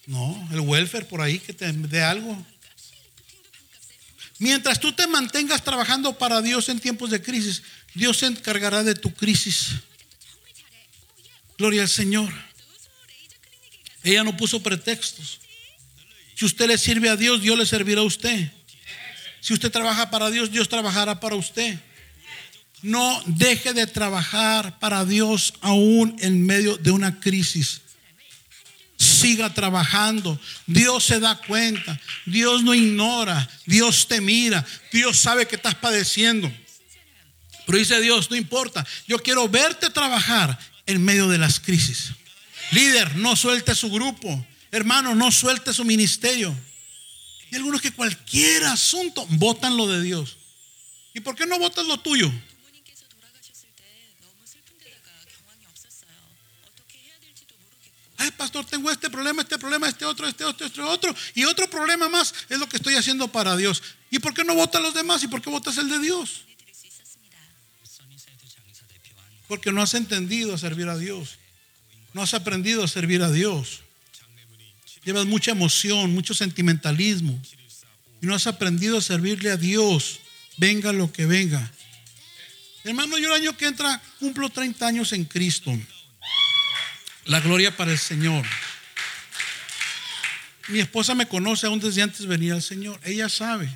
[0.05, 2.45] No, el welfare por ahí que te dé algo.
[4.39, 8.95] Mientras tú te mantengas trabajando para Dios en tiempos de crisis, Dios se encargará de
[8.95, 9.71] tu crisis.
[11.57, 12.31] Gloria al Señor.
[14.03, 15.41] Ella no puso pretextos.
[16.35, 18.51] Si usted le sirve a Dios, Dios le servirá a usted.
[19.41, 21.79] Si usted trabaja para Dios, Dios trabajará para usted.
[22.81, 27.81] No deje de trabajar para Dios aún en medio de una crisis.
[28.97, 30.39] Siga trabajando.
[30.65, 31.99] Dios se da cuenta.
[32.25, 33.47] Dios no ignora.
[33.65, 34.65] Dios te mira.
[34.91, 36.51] Dios sabe que estás padeciendo.
[37.65, 38.85] Pero dice Dios, no importa.
[39.07, 42.13] Yo quiero verte trabajar en medio de las crisis.
[42.71, 44.45] Líder, no suelte su grupo.
[44.71, 46.55] Hermano, no suelte su ministerio.
[47.51, 50.37] Y algunos que cualquier asunto votan lo de Dios.
[51.13, 52.31] ¿Y por qué no votas lo tuyo?
[58.17, 61.15] Ay, pastor, tengo este problema, este problema, este otro, este otro, este otro.
[61.35, 63.83] Y otro problema más es lo que estoy haciendo para Dios.
[64.09, 65.23] ¿Y por qué no votas los demás?
[65.23, 66.41] ¿Y por qué votas el de Dios?
[69.47, 71.37] Porque no has entendido a servir a Dios.
[72.13, 73.81] No has aprendido a servir a Dios.
[75.05, 77.39] Llevas mucha emoción, mucho sentimentalismo.
[78.21, 80.19] Y no has aprendido a servirle a Dios.
[80.57, 81.71] Venga lo que venga.
[82.83, 85.77] Hermano, yo el año que entra cumplo 30 años en Cristo.
[87.27, 88.45] La gloria para el Señor.
[90.69, 92.99] Mi esposa me conoce aún desde antes venía al Señor.
[93.03, 93.69] Ella sabe.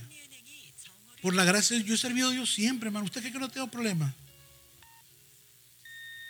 [1.21, 3.05] Por la gracia, yo he servido a Dios siempre, hermano.
[3.05, 4.13] ¿Usted cree que no tengo problema?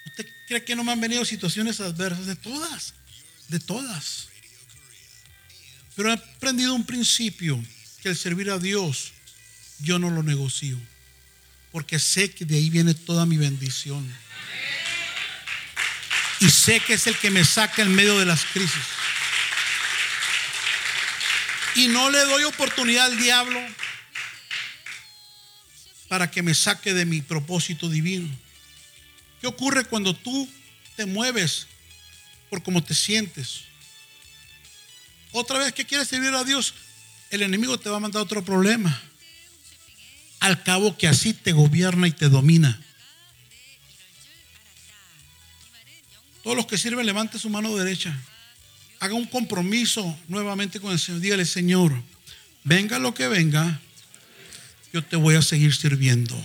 [0.08, 2.26] ¿Usted cree que no me han venido situaciones adversas?
[2.26, 2.94] De todas,
[3.48, 4.28] de todas.
[5.96, 7.64] Pero he aprendido un principio,
[8.02, 9.14] que el servir a Dios
[9.80, 10.78] yo no lo negocio,
[11.72, 14.12] porque sé que de ahí viene toda mi bendición.
[16.42, 18.84] Y sé que es el que me saca en medio de las crisis.
[21.76, 23.62] Y no le doy oportunidad al diablo
[26.10, 28.28] para que me saque de mi propósito divino.
[29.40, 30.50] ¿Qué ocurre cuando tú
[30.96, 31.68] te mueves
[32.50, 33.62] por cómo te sientes?
[35.32, 36.74] Otra vez que quieres servir a Dios,
[37.30, 39.00] el enemigo te va a mandar otro problema.
[40.40, 42.82] Al cabo que así te gobierna y te domina.
[46.44, 48.18] Todos los que sirven, levante su mano derecha.
[49.00, 51.22] Haga un compromiso nuevamente con el Señor.
[51.22, 52.04] Dígale, Señor,
[52.64, 53.80] venga lo que venga,
[54.94, 56.36] yo te voy a seguir sirviendo.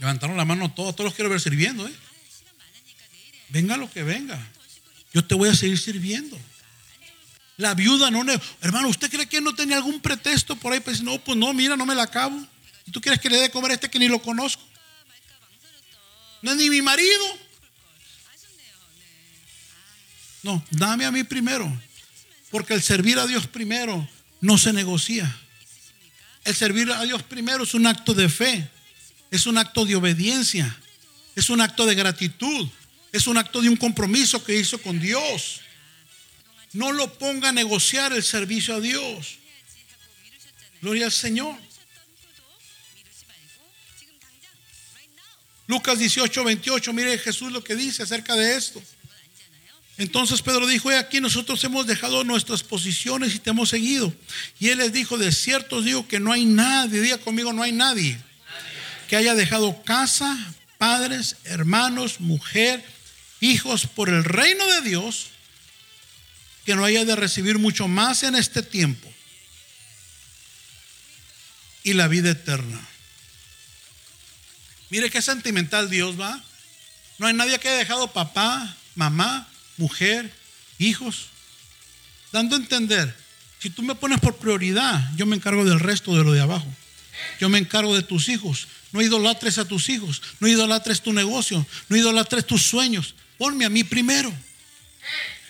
[0.00, 1.86] Levantaron la mano todos, todos los quiero ver sirviendo.
[1.86, 1.92] ¿eh?
[3.48, 4.38] Venga lo que venga,
[5.12, 6.38] yo te voy a seguir sirviendo.
[7.56, 8.22] La viuda no,
[8.60, 10.80] hermano, ¿usted cree que no tenía algún pretexto por ahí?
[10.80, 12.38] Pues no, pues no, mira, no me la acabo.
[12.86, 14.62] ¿Y tú quieres que le dé comer a este que ni lo conozco?
[16.42, 17.24] No es ni mi marido.
[20.42, 21.70] No, dame a mí primero.
[22.50, 24.08] Porque el servir a Dios primero
[24.40, 25.34] no se negocia.
[26.44, 28.70] El servir a Dios primero es un acto de fe.
[29.30, 30.76] Es un acto de obediencia.
[31.34, 32.68] Es un acto de gratitud.
[33.12, 35.60] Es un acto de un compromiso que hizo con Dios.
[36.72, 39.38] No lo ponga a negociar el servicio a Dios.
[40.80, 41.65] Gloria al Señor.
[45.66, 48.82] Lucas 18, 28, mire Jesús lo que dice acerca de esto.
[49.98, 54.12] Entonces Pedro dijo, aquí nosotros hemos dejado nuestras posiciones y te hemos seguido.
[54.60, 57.62] Y él les dijo, de cierto os digo que no hay nadie, diga conmigo, no
[57.62, 58.18] hay nadie
[59.08, 60.36] que haya dejado casa,
[60.78, 62.84] padres, hermanos, mujer,
[63.40, 65.28] hijos por el reino de Dios
[66.64, 69.08] que no haya de recibir mucho más en este tiempo
[71.84, 72.80] y la vida eterna.
[74.90, 76.42] Mire qué sentimental Dios va.
[77.18, 80.32] No hay nadie que haya dejado papá, mamá, mujer,
[80.78, 81.28] hijos.
[82.32, 83.14] Dando a entender,
[83.58, 86.66] si tú me pones por prioridad, yo me encargo del resto de lo de abajo.
[87.40, 88.68] Yo me encargo de tus hijos.
[88.92, 90.22] No idolatres a tus hijos.
[90.40, 91.66] No idolatres tu negocio.
[91.88, 93.14] No idolatres tus sueños.
[93.38, 94.32] Ponme a mí primero.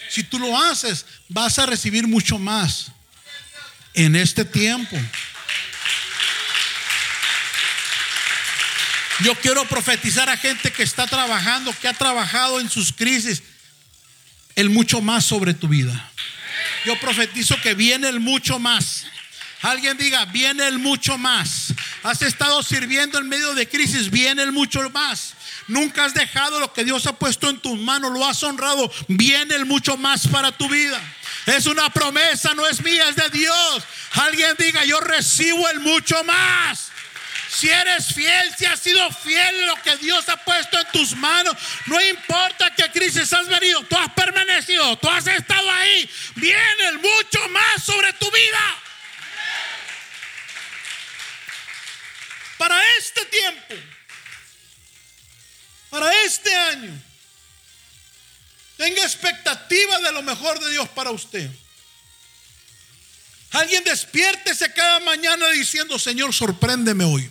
[0.09, 2.93] Si tú lo haces, vas a recibir mucho más
[3.95, 4.97] en este tiempo.
[9.20, 13.42] Yo quiero profetizar a gente que está trabajando, que ha trabajado en sus crisis,
[14.54, 16.10] el mucho más sobre tu vida.
[16.84, 19.06] Yo profetizo que viene el mucho más.
[19.62, 21.72] Alguien diga, viene el mucho más.
[22.02, 25.34] Has estado sirviendo en medio de crisis, viene el mucho más.
[25.66, 28.90] Nunca has dejado lo que Dios ha puesto en tus manos, lo has honrado.
[29.08, 31.00] Viene el mucho más para tu vida.
[31.46, 33.84] Es una promesa, no es mía, es de Dios.
[34.12, 36.90] Alguien diga, yo recibo el mucho más.
[37.49, 41.16] Si eres fiel, si has sido fiel en lo que Dios ha puesto en tus
[41.16, 41.55] manos,
[41.86, 46.11] no importa qué crisis has venido, tú has permanecido, tú has estado ahí.
[46.34, 48.76] Viene mucho más sobre tu vida.
[52.59, 53.74] Para este tiempo
[55.90, 57.03] para este año.
[58.76, 61.51] Tenga expectativa de lo mejor de Dios para usted.
[63.53, 67.30] Alguien despiértese cada mañana diciendo, Señor, sorpréndeme hoy.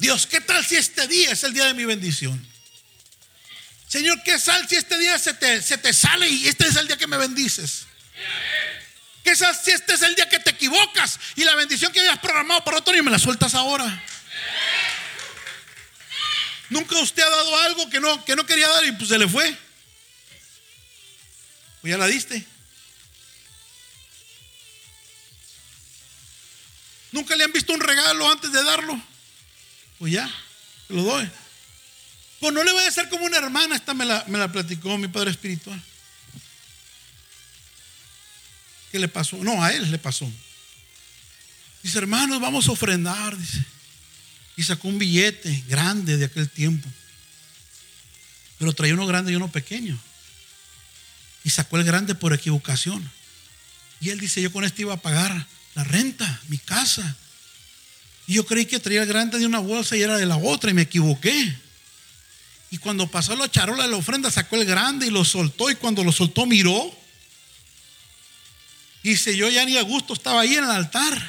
[0.00, 2.48] Dios, ¿qué tal si este día es el día de mi bendición?
[3.86, 7.06] Señor, ¿qué tal si este día se te, sale y este es el día que
[7.06, 7.84] me bendices?
[9.22, 12.18] ¿Qué tal si este es el día que te equivocas y la bendición que habías
[12.18, 14.02] programado para otro y me la sueltas ahora?
[16.70, 19.28] ¿Nunca usted ha dado algo que no, que no quería dar y pues se le
[19.28, 19.54] fue?
[21.82, 22.42] Pues ya la diste.
[27.12, 29.09] ¿Nunca le han visto un regalo antes de darlo?
[30.00, 30.28] Pues ya,
[30.88, 31.30] se lo doy.
[32.40, 34.98] Pues no le voy a hacer como una hermana, esta me la, me la platicó
[34.98, 35.80] mi padre espiritual.
[38.90, 39.36] ¿Qué le pasó?
[39.36, 40.28] No, a él le pasó.
[41.84, 43.64] Dice, hermanos, vamos a ofrendar, dice
[44.60, 46.86] y sacó un billete grande de aquel tiempo.
[48.58, 49.98] Pero traía uno grande y uno pequeño.
[51.44, 53.10] Y sacó el grande por equivocación.
[54.00, 57.16] Y él dice, yo con este iba a pagar la renta, mi casa.
[58.30, 60.70] Y yo creí que traía el grande de una bolsa y era de la otra
[60.70, 61.52] y me equivoqué.
[62.70, 65.68] Y cuando pasó la charola de la ofrenda, sacó el grande y lo soltó.
[65.68, 66.96] Y cuando lo soltó, miró.
[69.02, 71.28] Y dice, yo ya ni a gusto estaba ahí en el altar.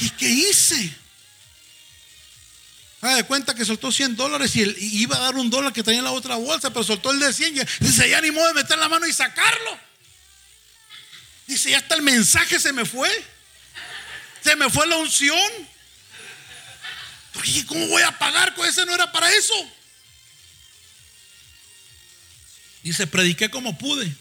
[0.00, 0.94] ¿Y qué hice?
[3.00, 4.60] Haga de cuenta que soltó 100 dólares y,
[5.00, 7.32] iba a dar un dólar que tenía en la otra bolsa, pero soltó el de
[7.32, 9.78] 100 y dice, ya animó de meter la mano y sacarlo.
[11.46, 13.08] Dice, ya hasta el mensaje se me fue.
[14.42, 15.50] Se me fue la unción.
[17.32, 18.84] Porque ¿cómo voy a pagar ese?
[18.86, 19.54] No era para eso.
[22.82, 24.14] Dice, prediqué como pude.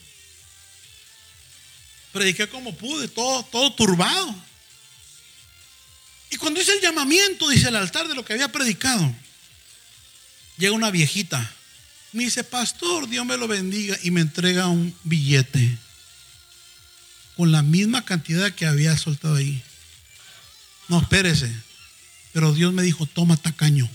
[2.11, 4.35] Prediqué como pude, todo, todo turbado.
[6.31, 9.13] Y cuando hice el llamamiento, dice el altar de lo que había predicado,
[10.57, 11.53] llega una viejita.
[12.11, 13.97] Me dice, pastor, Dios me lo bendiga.
[14.03, 15.77] Y me entrega un billete
[17.37, 19.63] con la misma cantidad que había soltado ahí.
[20.89, 21.53] No, espérese.
[22.33, 23.89] Pero Dios me dijo, toma tacaño.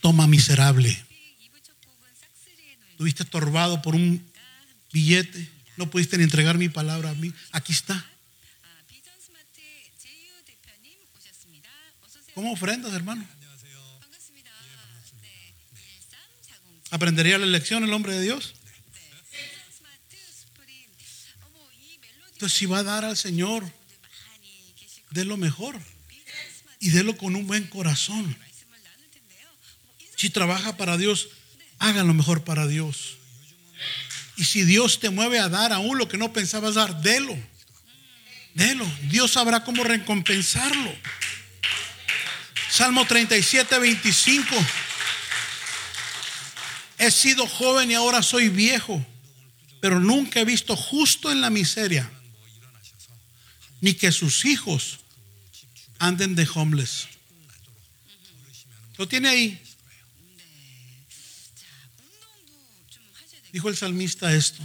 [0.00, 1.04] Toma miserable.
[2.96, 4.24] Tuviste estorbado por un
[4.92, 5.48] billete.
[5.76, 7.32] No pudiste ni entregar mi palabra a mí.
[7.52, 8.04] Aquí está.
[12.34, 13.26] ¿Cómo ofrendas, hermano?
[16.90, 18.54] ¿Aprendería la lección el hombre de Dios?
[22.38, 23.68] Entonces, si va a dar al Señor,
[25.10, 25.76] de lo mejor
[26.78, 28.38] y délo con un buen corazón.
[30.14, 31.30] Si trabaja para Dios,
[31.80, 33.16] haga lo mejor para Dios.
[34.36, 37.36] Y si Dios te mueve a dar aún lo que no pensabas dar, délo.
[38.54, 38.86] Délo.
[39.08, 40.94] Dios sabrá cómo recompensarlo.
[42.70, 44.46] Salmo 37, 25.
[46.98, 49.04] He sido joven y ahora soy viejo,
[49.80, 52.08] pero nunca he visto justo en la miseria,
[53.80, 55.00] ni que sus hijos
[55.98, 57.08] anden de homeless.
[58.96, 59.62] Lo tiene ahí.
[63.52, 64.62] Dijo el salmista esto.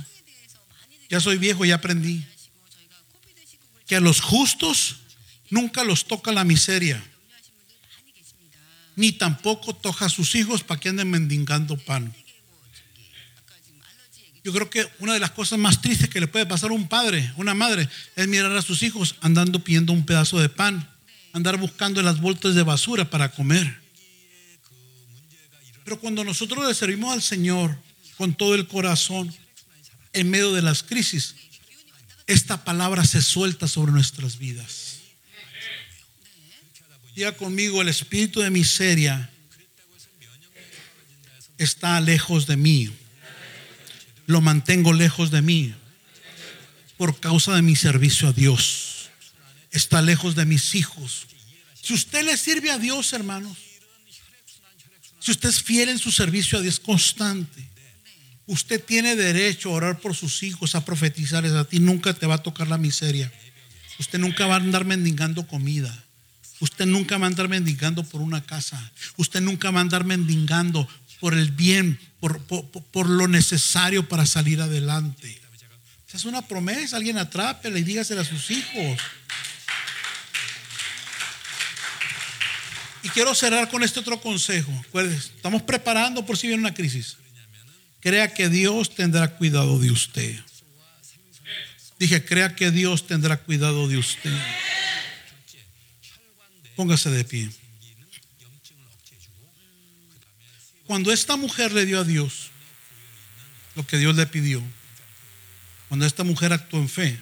[1.09, 2.25] Ya soy viejo y aprendí
[3.87, 4.97] que a los justos
[5.49, 7.03] nunca los toca la miseria,
[8.95, 12.13] ni tampoco toca a sus hijos para que anden mendigando pan.
[14.43, 16.89] Yo creo que una de las cosas más tristes que le puede pasar a un
[16.89, 20.89] padre, una madre, es mirar a sus hijos andando pidiendo un pedazo de pan,
[21.31, 23.81] andar buscando las bolsas de basura para comer.
[25.85, 27.77] Pero cuando nosotros le servimos al Señor
[28.17, 29.33] con todo el corazón,
[30.11, 31.35] en medio de las crisis,
[32.27, 34.99] esta palabra se suelta sobre nuestras vidas.
[37.15, 39.29] Diga conmigo, el espíritu de miseria
[41.57, 42.91] está lejos de mí
[44.25, 45.73] lo mantengo lejos de mí
[46.97, 49.09] por causa de mi servicio a Dios.
[49.71, 51.27] Está lejos de mis hijos.
[51.81, 53.57] Si usted le sirve a Dios, hermanos,
[55.19, 57.67] si usted es fiel en su servicio a Dios constante,
[58.45, 61.79] usted tiene derecho a orar por sus hijos, a profetizarles a ti.
[61.79, 63.31] Nunca te va a tocar la miseria.
[63.99, 66.03] Usted nunca va a andar mendigando comida.
[66.59, 68.91] Usted nunca va a andar mendigando por una casa.
[69.17, 70.87] Usted nunca va a andar mendigando
[71.23, 75.39] por el bien, por, lo necesario para salir adelante.
[76.05, 78.99] Esa es una promesa, alguien atrápela y dígasela a sus hijos.
[83.03, 84.69] Y quiero cerrar con este otro consejo.
[84.93, 87.15] estamos preparando por si viene una crisis.
[88.01, 90.37] Crea que Dios tendrá cuidado de usted.
[91.99, 94.37] Dije, crea que Dios tendrá cuidado de usted.
[96.75, 97.62] Póngase de pie.
[100.85, 102.49] Cuando esta mujer le dio a Dios
[103.75, 104.61] lo que Dios le pidió,
[105.87, 107.19] cuando esta mujer actuó en fe,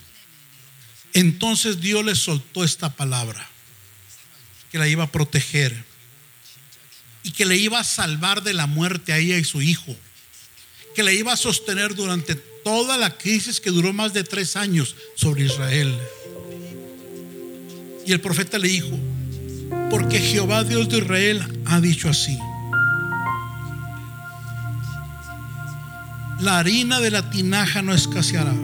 [1.14, 3.48] entonces Dios le soltó esta palabra,
[4.72, 5.84] que la iba a proteger
[7.24, 9.96] y que le iba a salvar de la muerte a ella y su hijo,
[10.96, 14.96] que le iba a sostener durante toda la crisis que duró más de tres años
[15.16, 15.98] sobre Israel.
[18.06, 18.98] Y el profeta le dijo,
[19.90, 22.38] porque Jehová Dios de Israel ha dicho así.
[26.42, 28.56] La harina de la tinaja no escaseará,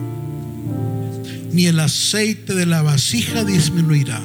[1.52, 4.20] ni el aceite de la vasija disminuirá,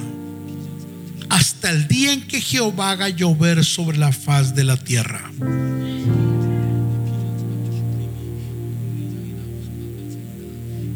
[1.29, 5.31] hasta el día en que Jehová haga llover sobre la faz de la tierra.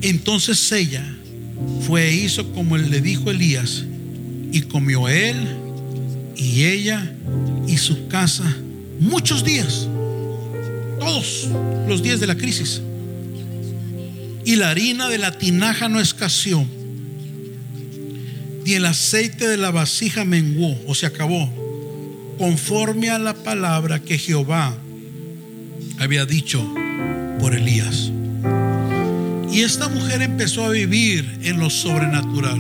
[0.02, 1.06] Entonces ella
[1.86, 3.84] fue e hizo como le dijo Elías,
[4.52, 5.36] y comió él
[6.36, 7.14] y ella
[7.68, 8.52] y su casa
[9.00, 9.88] muchos días
[11.00, 11.48] todos
[11.88, 12.82] los días de la crisis.
[14.46, 16.66] Y la harina de la tinaja no escaseó,
[18.66, 21.50] ni el aceite de la vasija menguó o se acabó,
[22.38, 24.78] conforme a la palabra que Jehová
[26.00, 26.66] había dicho
[27.40, 28.12] por Elías.
[29.52, 32.60] Y esta mujer empezó a vivir en lo sobrenatural.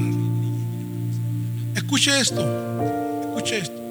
[1.75, 2.41] Escuche esto,
[3.21, 3.81] escuche esto.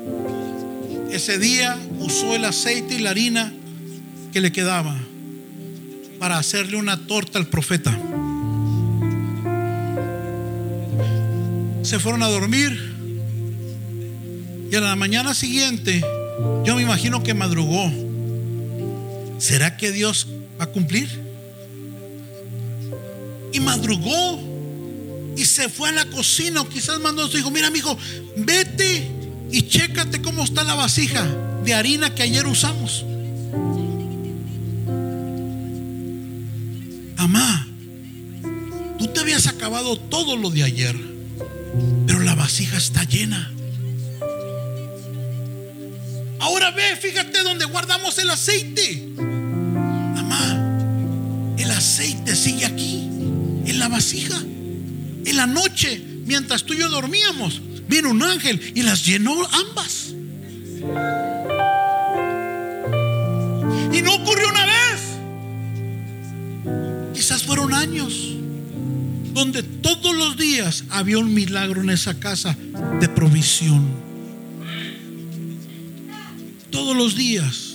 [1.10, 3.52] Ese día usó el aceite y la harina
[4.32, 4.96] que le quedaba
[6.18, 7.96] para hacerle una torta al profeta.
[11.82, 12.94] Se fueron a dormir
[14.70, 16.02] y a la mañana siguiente
[16.64, 17.90] yo me imagino que madrugó.
[19.38, 20.26] ¿Será que Dios
[20.58, 21.08] va a cumplir?
[23.52, 24.40] Y madrugó
[25.36, 27.96] y se fue a la cocina o quizás mandó a su hijo, mira mi hijo,
[28.36, 29.08] vete
[29.50, 31.24] y chécate cómo está la vasija
[31.64, 33.04] de harina que ayer usamos.
[39.36, 40.96] Habías acabado todo lo de ayer,
[42.06, 43.52] pero la vasija está llena.
[46.40, 49.06] Ahora vez, fíjate donde guardamos el aceite.
[49.14, 50.78] Mamá,
[51.58, 53.10] el aceite sigue aquí,
[53.66, 54.38] en la vasija.
[54.38, 60.14] En la noche, mientras tú y yo dormíamos, vino un ángel y las llenó ambas.
[63.92, 65.02] Y no ocurrió una vez.
[67.12, 68.35] Quizás fueron años
[69.36, 72.56] donde todos los días había un milagro en esa casa
[72.98, 73.86] de provisión.
[76.70, 77.74] Todos los días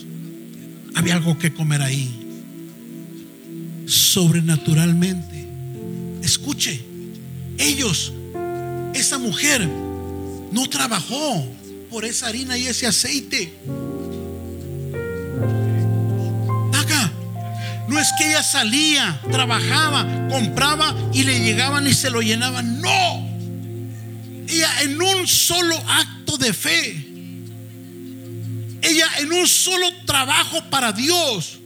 [0.96, 2.10] había algo que comer ahí.
[3.86, 5.48] Sobrenaturalmente.
[6.24, 6.84] Escuche,
[7.60, 8.12] ellos,
[8.96, 9.70] esa mujer,
[10.52, 11.48] no trabajó
[11.92, 13.54] por esa harina y ese aceite.
[18.02, 22.82] Es que ella salía, trabajaba, compraba y le llegaban y se lo llenaban.
[22.82, 23.30] No.
[24.48, 27.08] Ella en un solo acto de fe,
[28.82, 31.60] ella en un solo trabajo para Dios,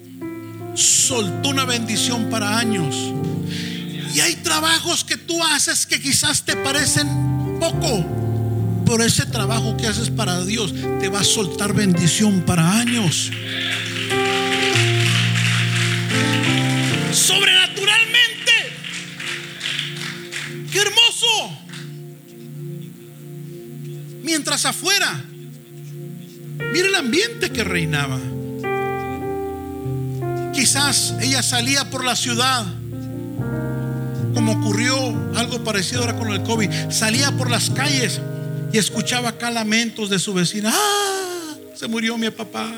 [0.76, 2.96] soltó una bendición para años.
[4.14, 8.06] Y hay trabajos que tú haces que quizás te parecen poco.
[8.86, 13.32] Pero ese trabajo que haces para Dios te va a soltar bendición para años.
[17.16, 18.52] Sobrenaturalmente.
[20.72, 21.58] Qué hermoso.
[24.24, 25.24] Mientras afuera,
[26.74, 28.20] mira el ambiente que reinaba.
[30.54, 32.66] Quizás ella salía por la ciudad
[34.36, 34.96] como ocurrió
[35.36, 38.20] algo parecido ahora con el COVID, salía por las calles
[38.72, 42.70] y escuchaba acá lamentos de su vecina, ah, se murió mi papá.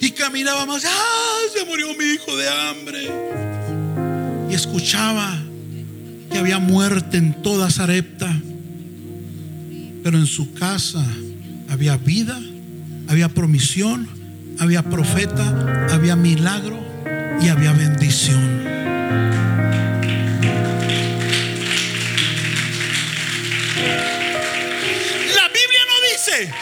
[0.00, 3.41] Y caminaba más, ah, se murió mi hijo de hambre.
[4.52, 5.40] Y escuchaba
[6.30, 8.30] que había muerte en toda Sarepta.
[10.04, 11.02] Pero en su casa
[11.70, 12.38] había vida,
[13.08, 14.06] había promisión,
[14.58, 16.78] había profeta, había milagro
[17.40, 18.62] y había bendición.
[25.34, 26.52] La Biblia no dice.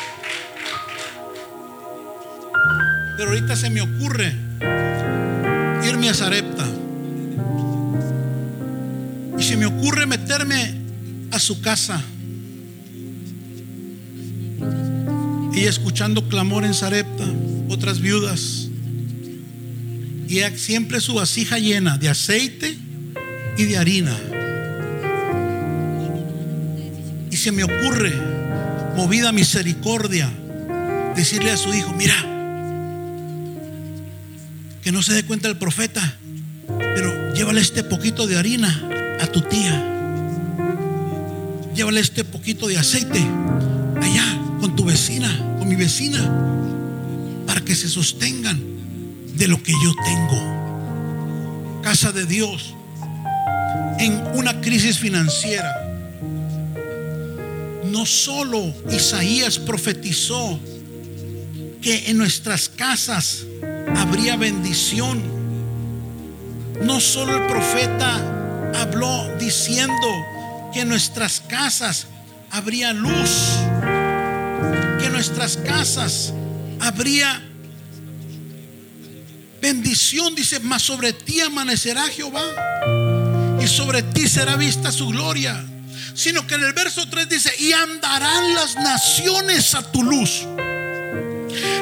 [3.16, 4.32] Pero ahorita se me ocurre
[5.88, 6.68] irme a Sarepta.
[9.50, 10.76] Se me ocurre meterme
[11.32, 12.00] a su casa.
[15.52, 17.24] Y escuchando clamor en Sarepta,
[17.68, 18.68] otras viudas.
[20.28, 22.78] Y siempre su vasija llena de aceite
[23.58, 24.16] y de harina.
[27.32, 28.14] Y se me ocurre,
[28.94, 30.30] movida misericordia,
[31.16, 32.14] decirle a su hijo, mira,
[34.80, 36.18] que no se dé cuenta el profeta,
[36.94, 39.86] pero llévale este poquito de harina a tu tía.
[41.74, 43.20] Llévale este poquito de aceite
[44.00, 45.28] allá con tu vecina,
[45.58, 46.20] con mi vecina,
[47.46, 48.60] para que se sostengan
[49.34, 51.80] de lo que yo tengo.
[51.82, 52.74] Casa de Dios,
[53.98, 55.76] en una crisis financiera,
[57.84, 60.58] no solo Isaías profetizó
[61.80, 63.44] que en nuestras casas
[63.96, 65.22] habría bendición,
[66.82, 68.39] no solo el profeta
[68.74, 70.26] habló diciendo
[70.72, 72.06] que en nuestras casas
[72.50, 73.30] habría luz,
[74.98, 76.32] que en nuestras casas
[76.80, 77.42] habría
[79.60, 82.44] bendición, dice, mas sobre ti amanecerá Jehová
[83.62, 85.64] y sobre ti será vista su gloria.
[86.14, 90.46] Sino que en el verso 3 dice, y andarán las naciones a tu luz.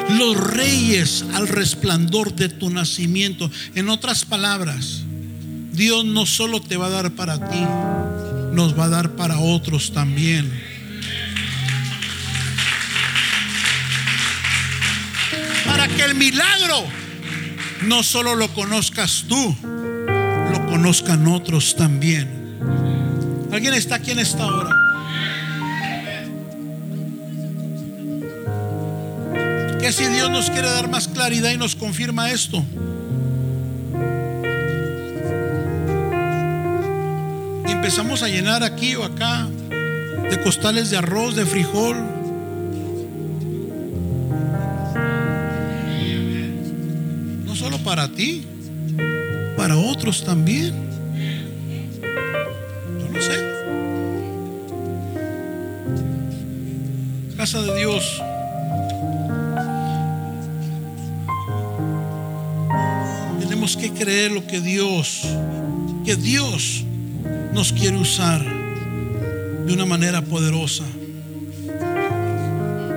[0.09, 3.49] Los reyes al resplandor de tu nacimiento.
[3.75, 5.03] En otras palabras,
[5.79, 7.65] Dios no solo te va a dar para ti,
[8.51, 10.51] nos va a dar para otros también.
[15.65, 16.83] Para que el milagro
[17.83, 19.55] no solo lo conozcas tú,
[20.51, 22.59] lo conozcan otros también.
[23.49, 24.75] ¿Alguien está aquí en esta hora?
[29.79, 32.65] Que si Dios nos quiere dar más claridad y nos confirma esto.
[37.89, 39.47] Empezamos a llenar aquí o acá
[40.29, 41.97] de costales de arroz, de frijol.
[47.45, 48.45] No solo para ti,
[49.57, 50.71] para otros también.
[53.11, 53.39] No sé.
[57.37, 58.21] Casa de Dios.
[63.39, 65.23] Tenemos que creer lo que Dios,
[66.05, 66.85] que Dios
[67.53, 68.43] nos quiere usar
[69.65, 70.85] de una manera poderosa.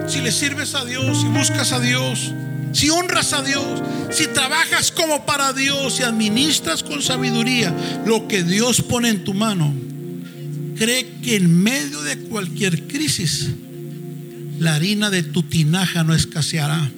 [0.08, 2.32] si le sirves a Dios, si buscas a Dios,
[2.72, 7.74] si honras a Dios, si trabajas como para Dios y administras con sabiduría
[8.04, 9.72] lo que Dios pone en tu mano,
[10.76, 13.50] cree que en medio de cualquier crisis,
[14.58, 16.90] la harina de tu tinaja no escaseará,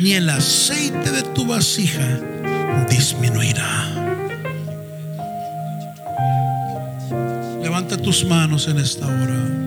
[0.00, 2.20] ni el aceite de tu vasija
[2.88, 3.95] disminuirá.
[7.88, 9.66] Tus manos en esta hora.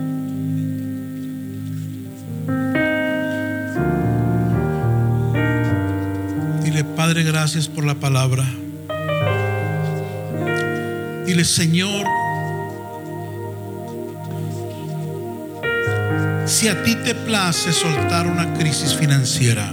[7.00, 8.46] Padre, gracias por la palabra.
[11.26, 12.06] Dile, Señor,
[16.46, 19.72] si a ti te place soltar una crisis financiera,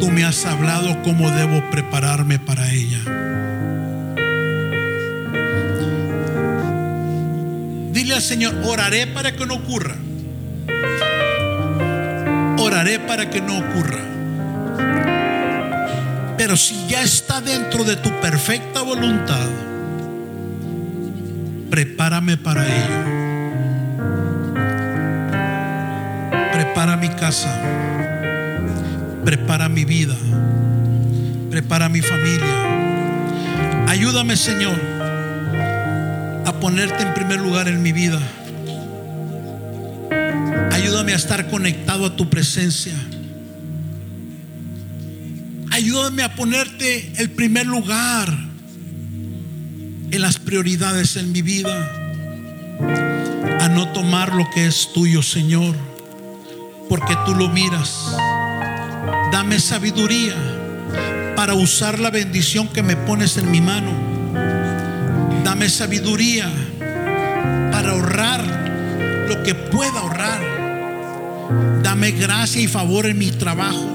[0.00, 3.39] tú me has hablado cómo debo prepararme para ella.
[8.20, 9.96] Señor, oraré para que no ocurra
[12.70, 13.98] oraré para que no ocurra.
[16.36, 19.48] Pero si ya está dentro de tu perfecta voluntad,
[21.68, 23.20] prepárame para ello.
[26.52, 27.50] Prepara mi casa.
[29.24, 30.14] Prepara mi vida.
[31.50, 33.86] Prepara mi familia.
[33.88, 34.78] Ayúdame, Señor,
[36.60, 38.20] ponerte en primer lugar en mi vida.
[40.70, 42.94] Ayúdame a estar conectado a tu presencia.
[45.70, 48.28] Ayúdame a ponerte el primer lugar
[50.10, 51.90] en las prioridades en mi vida.
[53.60, 55.74] A no tomar lo que es tuyo, Señor,
[56.88, 58.14] porque tú lo miras.
[59.32, 60.34] Dame sabiduría
[61.36, 64.09] para usar la bendición que me pones en mi mano.
[65.60, 66.50] Dame sabiduría
[67.70, 68.42] para ahorrar
[69.28, 73.86] lo que pueda ahorrar Dame gracia y favor en mi trabajo.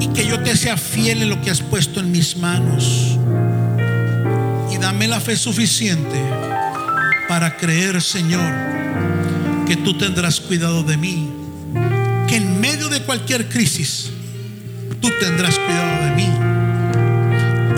[0.00, 3.18] Y que yo te sea fiel en lo que has puesto en mis manos.
[4.72, 6.18] Y dame la fe suficiente
[7.28, 8.50] para creer, Señor,
[9.66, 11.28] que tú tendrás cuidado de mí.
[12.26, 14.08] Que en medio de cualquier crisis,
[15.02, 16.48] tú tendrás cuidado de mí.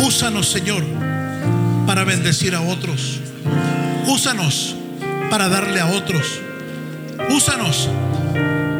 [0.07, 1.00] Úsanos, Señor,
[1.91, 3.19] para bendecir a otros.
[4.07, 4.77] Úsanos
[5.29, 6.39] para darle a otros.
[7.31, 7.89] Úsanos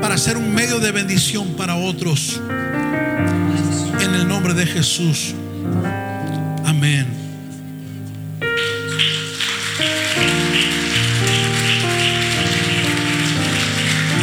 [0.01, 2.41] para ser un medio de bendición para otros.
[4.01, 5.35] En el nombre de Jesús.
[6.65, 7.09] Amén.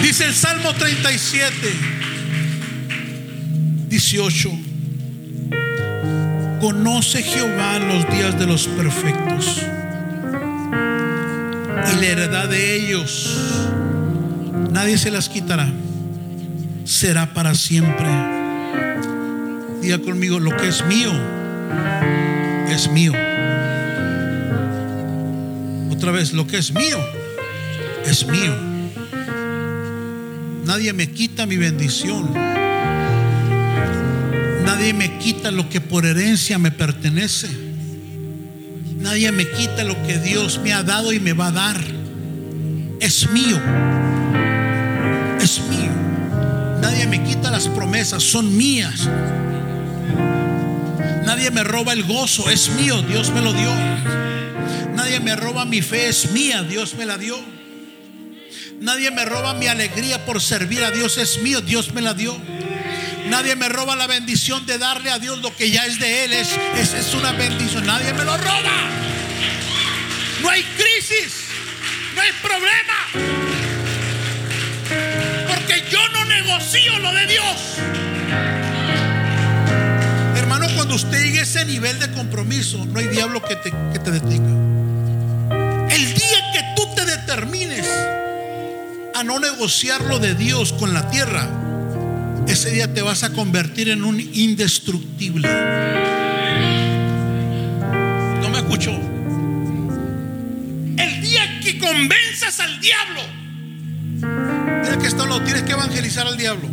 [0.02, 1.52] Dice el Salmo 37,
[3.90, 4.67] 18.
[6.60, 9.62] Conoce Jehová los días de los perfectos
[11.94, 13.58] y la heredad de ellos
[14.78, 15.74] Nadie se las quitará.
[16.86, 18.08] Será para siempre.
[19.82, 21.12] Diga conmigo, lo que es mío,
[22.70, 23.12] es mío.
[25.92, 27.00] Otra vez, lo que es mío,
[28.06, 28.56] es mío.
[30.66, 32.57] Nadie me quita mi bendición.
[34.78, 37.48] Nadie me quita lo que por herencia me pertenece.
[39.00, 41.84] Nadie me quita lo que Dios me ha dado y me va a dar.
[43.00, 43.60] Es mío
[45.48, 45.92] es mío.
[46.82, 49.08] Nadie me quita las promesas, son mías.
[51.26, 53.74] Nadie me roba el gozo, es mío, Dios me lo dio.
[54.94, 57.38] Nadie me roba mi fe, es mía, Dios me la dio.
[58.80, 62.36] Nadie me roba mi alegría por servir a Dios, es mío, Dios me la dio.
[63.30, 66.34] Nadie me roba la bendición de darle a Dios lo que ya es de Él,
[66.34, 67.86] es, es, es una bendición.
[67.86, 68.90] Nadie me lo roba.
[70.42, 71.46] No hay crisis,
[72.16, 73.38] no hay problema
[75.90, 77.78] yo no negocio lo de Dios.
[80.36, 84.00] Hermano, cuando usted llegue a ese nivel de compromiso, no hay diablo que te, que
[84.00, 85.94] te detenga.
[85.94, 87.88] El día que tú te determines
[89.16, 91.48] a no negociar lo de Dios con la tierra,
[92.48, 95.48] ese día te vas a convertir en un indestructible.
[98.42, 98.92] No me escuchó.
[100.98, 103.38] El día que convenzas al diablo
[105.00, 106.68] que está lo tienes que evangelizar al diablo.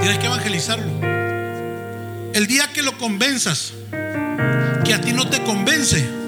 [0.00, 0.92] Tienes que evangelizarlo.
[2.32, 3.72] El día que lo convenzas,
[4.84, 6.23] que a ti no te convence.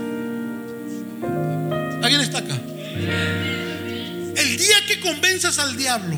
[5.07, 6.17] Convenzas al diablo,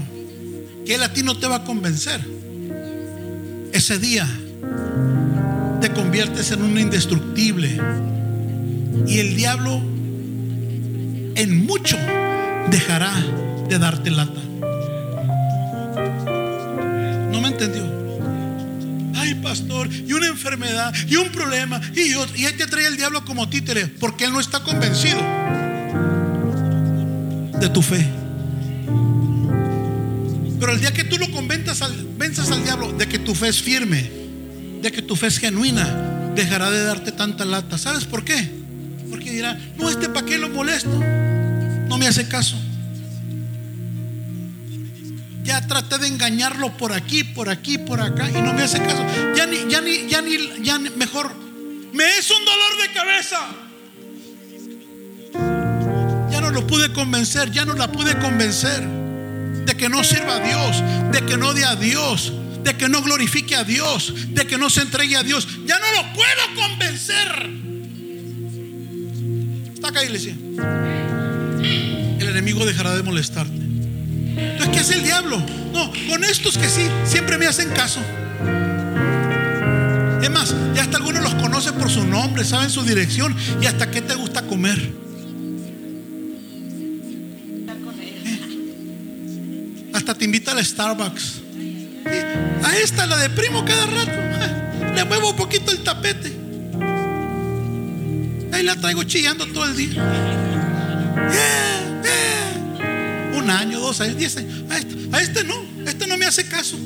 [0.86, 2.20] que él a ti no te va a convencer,
[3.72, 4.26] ese día
[5.80, 7.80] te te conviertes en un indestructible.
[9.06, 9.80] Y el diablo
[11.34, 11.96] en mucho
[12.70, 13.12] dejará
[13.68, 14.40] de darte lata.
[17.30, 17.84] ¿No me entendió?
[19.14, 22.36] Ay, pastor, y una enfermedad, y un problema, y otro.
[22.36, 25.20] Y ahí te trae el diablo como títere, porque él no está convencido
[27.60, 28.17] de tu fe.
[30.60, 33.48] Pero el día que tú lo convenzas al, venzas al diablo de que tu fe
[33.48, 34.10] es firme,
[34.82, 37.78] de que tu fe es genuina, dejará de darte tanta lata.
[37.78, 38.50] ¿Sabes por qué?
[39.10, 40.90] Porque dirá, no, este para qué lo molesto.
[41.88, 42.56] No me hace caso.
[45.44, 49.04] Ya traté de engañarlo por aquí, por aquí, por acá y no me hace caso.
[49.36, 51.32] Ya ni, ya ni, ya ni, ya mejor.
[51.92, 53.38] Me es un dolor de cabeza.
[56.30, 59.07] Ya no lo pude convencer, ya no la pude convencer
[59.68, 60.82] de que no sirva a Dios,
[61.12, 62.32] de que no dé a Dios,
[62.64, 65.46] de que no glorifique a Dios, de que no se entregue a Dios.
[65.66, 67.50] Ya no lo puedo convencer.
[69.74, 70.34] Está acá, iglesia.
[72.18, 73.52] El enemigo dejará de molestarte.
[73.52, 75.38] Entonces, ¿qué hace el diablo?
[75.74, 78.00] No, con estos que sí, siempre me hacen caso.
[80.22, 83.90] Es más, ya hasta algunos los conocen por su nombre, saben su dirección y hasta
[83.90, 85.07] qué te gusta comer.
[90.28, 91.40] Invita al Starbucks.
[92.62, 94.12] A esta la deprimo cada rato.
[94.94, 96.30] Le muevo un poquito el tapete.
[98.52, 100.02] Ahí la traigo chillando todo el día.
[103.38, 104.64] Un año, dos años, diez años.
[104.70, 105.54] A este, a este no,
[105.86, 106.76] este no me hace caso.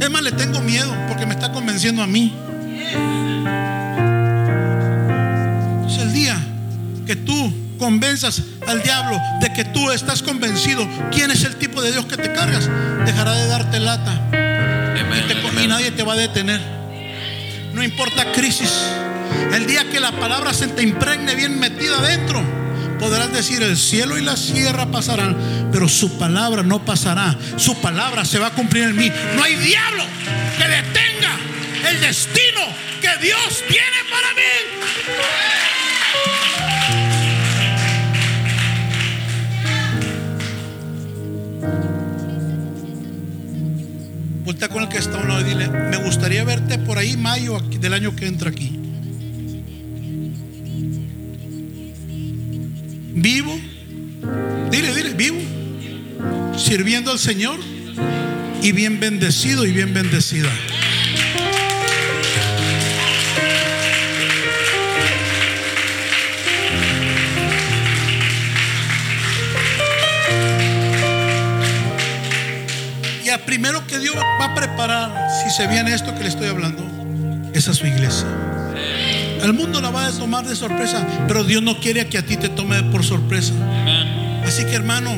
[0.00, 2.34] Es más, le tengo miedo porque me está convenciendo a mí.
[5.86, 6.38] Es el día
[7.06, 11.90] que tú convenzas al diablo de que tú estás convencido quién es el tipo de
[11.90, 12.68] Dios que te cargas,
[13.06, 14.12] dejará de darte lata.
[15.62, 16.60] y, nadie te va a detener.
[17.72, 18.72] No importa crisis.
[19.52, 22.42] El día que la palabra se te impregne bien metida adentro,
[22.98, 27.36] podrás decir el cielo y la sierra pasarán, pero su palabra no pasará.
[27.56, 29.10] Su palabra se va a cumplir en mí.
[29.34, 30.04] No hay diablo
[30.58, 31.36] que detenga
[31.88, 32.60] el destino
[33.00, 35.67] que Dios tiene para mí.
[44.48, 47.60] Voltea con el que está a un lado dile, me gustaría verte por ahí mayo
[47.60, 48.70] del año que entra aquí.
[53.12, 53.60] Vivo,
[54.70, 55.36] dile, dile, vivo,
[56.56, 57.60] sirviendo al Señor
[58.62, 60.48] y bien bendecido y bien bendecida.
[73.48, 75.10] Primero que Dios va a preparar,
[75.42, 76.84] si se viene esto que le estoy hablando,
[77.54, 78.26] es a su iglesia.
[79.42, 82.36] Al mundo la va a tomar de sorpresa, pero Dios no quiere que a ti
[82.36, 83.54] te tome por sorpresa.
[84.44, 85.16] Así que hermano,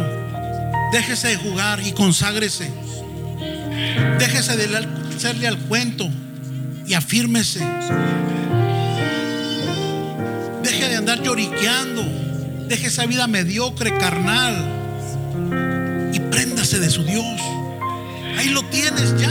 [0.92, 2.70] déjese de jugar y conságrese.
[4.20, 4.86] Déjese de
[5.16, 6.08] hacerle al cuento
[6.86, 7.66] y afírmese.
[10.62, 12.04] Deje de andar lloriqueando.
[12.68, 14.54] Deje esa vida mediocre, carnal.
[16.12, 17.26] Y préndase de su Dios.
[18.40, 19.30] Ahí lo tienes ya.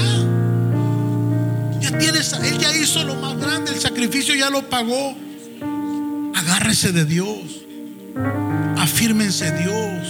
[1.82, 5.18] Ya tienes, Él ya hizo lo más grande, el sacrificio ya lo pagó.
[6.36, 7.66] Agárrese de Dios.
[8.78, 10.08] Afírmense Dios.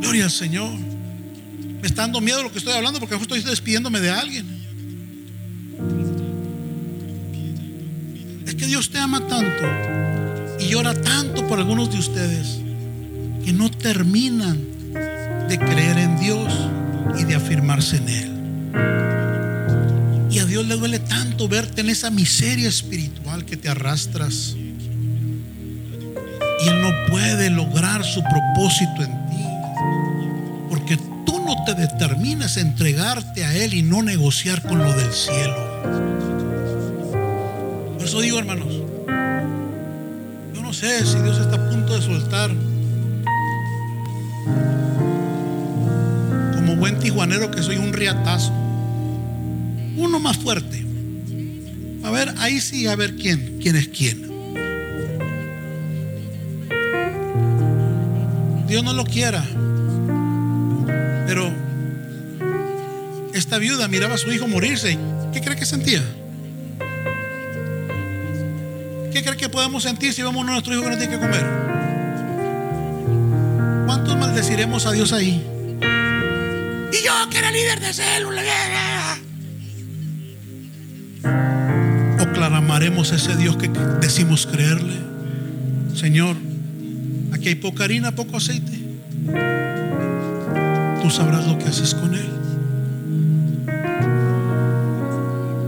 [0.00, 0.72] Gloria al Señor.
[1.80, 4.46] Me está dando miedo lo que estoy hablando porque estoy despidiéndome de alguien.
[8.48, 9.62] Es que Dios te ama tanto
[10.58, 12.58] y llora tanto por algunos de ustedes
[13.44, 14.60] que no terminan
[15.48, 16.52] de creer en Dios
[17.18, 18.30] y de afirmarse en Él.
[20.30, 24.56] Y a Dios le duele tanto verte en esa miseria espiritual que te arrastras.
[24.56, 24.74] Y
[26.68, 29.44] Él no puede lograr su propósito en ti.
[30.68, 35.12] Porque tú no te determinas a entregarte a Él y no negociar con lo del
[35.12, 35.54] cielo.
[37.94, 38.72] Por eso digo, hermanos,
[40.52, 42.50] yo no sé si Dios está a punto de soltar
[46.84, 48.52] buen tijuanero que soy un riatazo.
[49.96, 50.84] Uno más fuerte.
[52.02, 54.28] A ver, ahí sí, a ver quién, quién es quién.
[58.68, 59.42] Dios no lo quiera.
[61.26, 61.50] Pero
[63.32, 64.98] esta viuda miraba a su hijo morirse.
[65.32, 66.02] ¿Qué cree que sentía?
[69.10, 71.46] ¿Qué cree que podemos sentir si vamos a nuestro hijo que no tiene que comer?
[73.86, 75.53] ¿Cuántos maldeciremos a Dios ahí?
[77.34, 78.42] Que era líder de célula.
[82.52, 83.68] amaremos a ese Dios que
[84.00, 84.94] decimos creerle.
[85.94, 86.36] Señor,
[87.32, 88.72] aquí hay poca harina, poco aceite.
[91.02, 92.28] Tú sabrás lo que haces con él.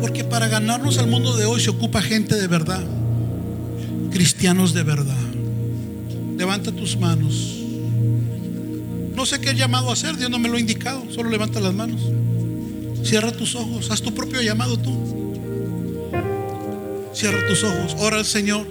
[0.01, 2.85] Porque para ganarnos al mundo de hoy se ocupa gente de verdad,
[4.11, 5.15] cristianos de verdad.
[6.37, 7.56] Levanta tus manos.
[9.17, 12.03] No sé qué llamado hacer, Dios no me lo ha indicado, solo levanta las manos.
[13.03, 14.93] Cierra tus ojos, haz tu propio llamado tú.
[17.15, 18.67] Cierra tus ojos, ora al Señor.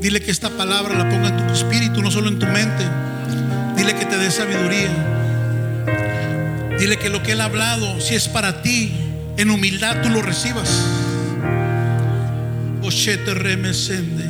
[0.00, 2.84] Dile que esta palabra la ponga en tu espíritu, no solo en tu mente.
[3.76, 4.88] Dile que te dé sabiduría.
[6.78, 8.92] Dile que lo que Él ha hablado, si es para ti,
[9.36, 10.70] en humildad tú lo recibas.
[12.82, 14.29] Oshete remesende.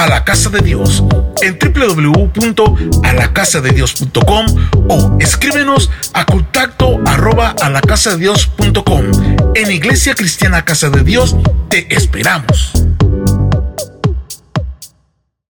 [0.00, 1.04] a la casa de Dios
[1.42, 4.46] en www.alacasadedios.com
[4.88, 8.50] o escríbenos a contacto arroba a.
[9.54, 11.36] En Iglesia Cristiana Casa de Dios
[11.68, 12.72] te esperamos.